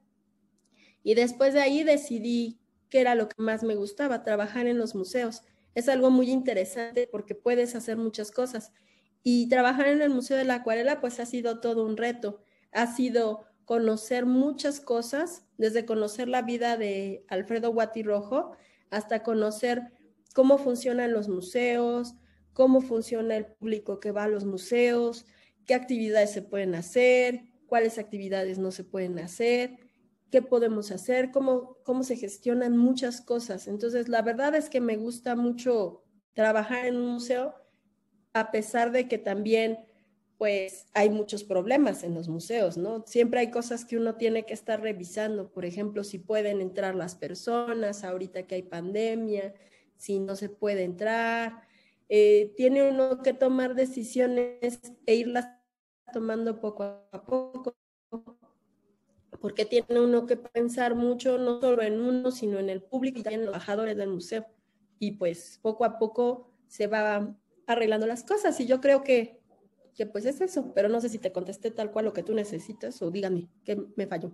Y 1.03 1.13
después 1.13 1.53
de 1.53 1.61
ahí 1.61 1.83
decidí 1.83 2.59
que 2.89 2.99
era 2.99 3.13
lo 3.13 3.29
que 3.29 3.35
más 3.41 3.63
me 3.63 3.75
gustaba, 3.75 4.23
trabajar 4.23 4.67
en 4.67 4.77
los 4.79 4.95
museos 4.95 5.43
es 5.75 5.89
algo 5.89 6.09
muy 6.09 6.31
interesante 6.31 7.07
porque 7.11 7.35
puedes 7.35 7.75
hacer 7.75 7.97
muchas 7.97 8.31
cosas. 8.31 8.71
Y 9.23 9.49
trabajar 9.49 9.87
en 9.87 10.01
el 10.01 10.09
Museo 10.09 10.37
de 10.37 10.45
la 10.45 10.55
Acuarela, 10.55 11.01
pues 11.01 11.19
ha 11.19 11.25
sido 11.25 11.59
todo 11.59 11.85
un 11.85 11.97
reto. 11.97 12.41
Ha 12.71 12.87
sido 12.95 13.43
conocer 13.65 14.25
muchas 14.25 14.79
cosas, 14.79 15.45
desde 15.57 15.85
conocer 15.85 16.27
la 16.29 16.41
vida 16.43 16.77
de 16.77 17.25
Alfredo 17.27 17.71
Guatirrojo 17.71 18.55
hasta 18.89 19.23
conocer 19.23 19.81
cómo 20.33 20.57
funcionan 20.57 21.11
los 21.11 21.27
museos, 21.27 22.15
cómo 22.53 22.81
funciona 22.81 23.35
el 23.35 23.47
público 23.47 23.99
que 23.99 24.11
va 24.11 24.23
a 24.23 24.27
los 24.27 24.45
museos, 24.45 25.25
qué 25.65 25.73
actividades 25.73 26.31
se 26.31 26.41
pueden 26.41 26.75
hacer, 26.75 27.41
cuáles 27.65 27.97
actividades 27.97 28.59
no 28.59 28.71
se 28.71 28.83
pueden 28.83 29.19
hacer 29.19 29.84
qué 30.35 30.41
podemos 30.41 30.91
hacer, 30.91 31.31
cómo, 31.31 31.77
cómo 31.85 32.03
se 32.03 32.17
gestionan 32.17 32.75
muchas 32.75 33.21
cosas. 33.21 33.69
Entonces, 33.69 34.09
la 34.09 34.21
verdad 34.21 34.53
es 34.53 34.69
que 34.69 34.81
me 34.81 34.97
gusta 34.97 35.33
mucho 35.37 36.03
trabajar 36.33 36.87
en 36.87 36.97
un 36.97 37.13
museo, 37.13 37.55
a 38.33 38.51
pesar 38.51 38.91
de 38.91 39.07
que 39.07 39.17
también, 39.17 39.79
pues, 40.37 40.87
hay 40.93 41.09
muchos 41.09 41.45
problemas 41.45 42.03
en 42.03 42.13
los 42.13 42.27
museos, 42.27 42.75
¿no? 42.75 43.05
Siempre 43.07 43.39
hay 43.39 43.49
cosas 43.49 43.85
que 43.85 43.95
uno 43.95 44.15
tiene 44.15 44.45
que 44.45 44.53
estar 44.53 44.81
revisando, 44.81 45.53
por 45.53 45.63
ejemplo, 45.63 46.03
si 46.03 46.19
pueden 46.19 46.59
entrar 46.59 46.95
las 46.95 47.15
personas, 47.15 48.03
ahorita 48.03 48.43
que 48.45 48.55
hay 48.55 48.63
pandemia, 48.63 49.53
si 49.95 50.19
no 50.19 50.35
se 50.35 50.49
puede 50.49 50.83
entrar. 50.83 51.61
Eh, 52.09 52.53
tiene 52.57 52.89
uno 52.89 53.21
que 53.23 53.33
tomar 53.33 53.73
decisiones 53.73 54.81
e 55.05 55.15
irlas 55.15 55.47
tomando 56.11 56.59
poco 56.59 56.83
a 56.83 57.25
poco 57.25 57.73
porque 59.45 59.63
tiene 59.63 59.99
uno 59.99 60.25
que 60.25 60.37
pensar 60.37 60.95
mucho 60.95 61.37
no 61.37 61.61
solo 61.61 61.83
en 61.83 62.01
uno, 62.01 62.31
sino 62.31 62.57
en 62.57 62.67
el 62.67 62.81
público 62.81 63.19
y 63.19 63.31
en 63.31 63.41
los 63.41 63.51
trabajadores 63.51 63.95
del 63.95 64.09
museo. 64.09 64.47
Y 64.97 65.11
pues 65.11 65.59
poco 65.61 65.85
a 65.85 65.99
poco 65.99 66.49
se 66.67 66.87
va 66.87 67.37
arreglando 67.67 68.07
las 68.07 68.23
cosas 68.23 68.59
y 68.59 68.65
yo 68.65 68.81
creo 68.81 69.03
que, 69.03 69.39
que 69.93 70.07
pues 70.07 70.25
es 70.25 70.41
eso, 70.41 70.73
pero 70.73 70.89
no 70.89 70.99
sé 70.99 71.09
si 71.09 71.19
te 71.19 71.31
contesté 71.31 71.69
tal 71.69 71.91
cual 71.91 72.05
lo 72.05 72.13
que 72.13 72.23
tú 72.23 72.33
necesitas 72.33 72.99
o 73.03 73.11
dígame 73.11 73.47
que 73.63 73.85
me 73.95 74.07
falló. 74.07 74.31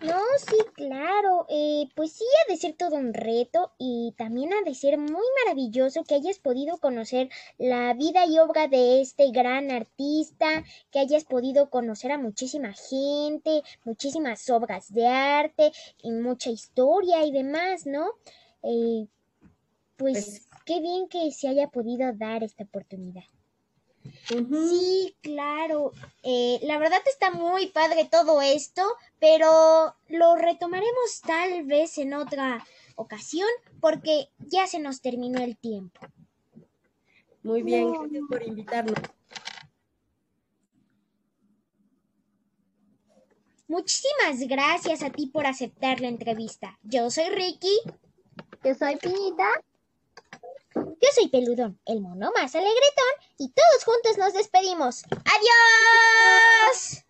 No, 0.00 0.20
sí, 0.38 0.56
claro. 0.74 1.46
Eh, 1.48 1.88
pues 1.94 2.12
sí, 2.12 2.24
ha 2.24 2.52
de 2.52 2.58
ser 2.58 2.74
todo 2.74 2.96
un 2.96 3.14
reto 3.14 3.72
y 3.78 4.12
también 4.18 4.52
ha 4.52 4.62
de 4.62 4.74
ser 4.74 4.98
muy 4.98 5.24
maravilloso 5.44 6.04
que 6.04 6.16
hayas 6.16 6.38
podido 6.38 6.76
conocer 6.78 7.30
la 7.58 7.94
vida 7.94 8.26
y 8.26 8.38
obra 8.38 8.68
de 8.68 9.00
este 9.00 9.30
gran 9.30 9.70
artista, 9.70 10.64
que 10.90 10.98
hayas 10.98 11.24
podido 11.24 11.70
conocer 11.70 12.12
a 12.12 12.18
muchísima 12.18 12.74
gente, 12.74 13.62
muchísimas 13.84 14.48
obras 14.50 14.92
de 14.92 15.06
arte 15.06 15.72
y 16.02 16.10
mucha 16.10 16.50
historia 16.50 17.24
y 17.24 17.32
demás, 17.32 17.86
¿no? 17.86 18.10
Eh, 18.62 19.06
pues, 19.96 20.24
pues 20.24 20.48
qué 20.66 20.80
bien 20.80 21.08
que 21.08 21.30
se 21.30 21.48
haya 21.48 21.68
podido 21.68 22.12
dar 22.12 22.42
esta 22.42 22.64
oportunidad. 22.64 23.24
Sí, 24.28 25.16
claro. 25.20 25.92
Eh, 26.22 26.60
la 26.62 26.78
verdad 26.78 27.00
está 27.06 27.30
muy 27.30 27.66
padre 27.66 28.08
todo 28.10 28.40
esto, 28.42 28.82
pero 29.20 29.94
lo 30.08 30.36
retomaremos 30.36 31.20
tal 31.26 31.64
vez 31.64 31.98
en 31.98 32.14
otra 32.14 32.64
ocasión 32.96 33.48
porque 33.80 34.28
ya 34.38 34.66
se 34.66 34.78
nos 34.78 35.00
terminó 35.00 35.40
el 35.40 35.56
tiempo. 35.56 36.00
Muy 37.42 37.62
bien, 37.62 37.92
gracias 37.92 38.22
por 38.28 38.42
invitarnos. 38.42 38.98
Muchísimas 43.66 44.40
gracias 44.46 45.02
a 45.02 45.10
ti 45.10 45.26
por 45.26 45.46
aceptar 45.46 46.00
la 46.00 46.08
entrevista. 46.08 46.78
Yo 46.82 47.10
soy 47.10 47.28
Ricky. 47.30 47.80
Yo 48.62 48.74
soy 48.74 48.96
Piñita. 48.96 49.48
Yo 50.84 51.08
soy 51.14 51.28
Peludón, 51.28 51.80
el 51.86 52.00
mono 52.00 52.30
más 52.32 52.54
alegretón, 52.54 53.14
y 53.38 53.50
todos 53.52 53.84
juntos 53.84 54.18
nos 54.18 54.32
despedimos. 54.32 55.02
¡Adiós! 55.24 57.04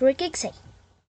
Rikixei. 0.00 0.52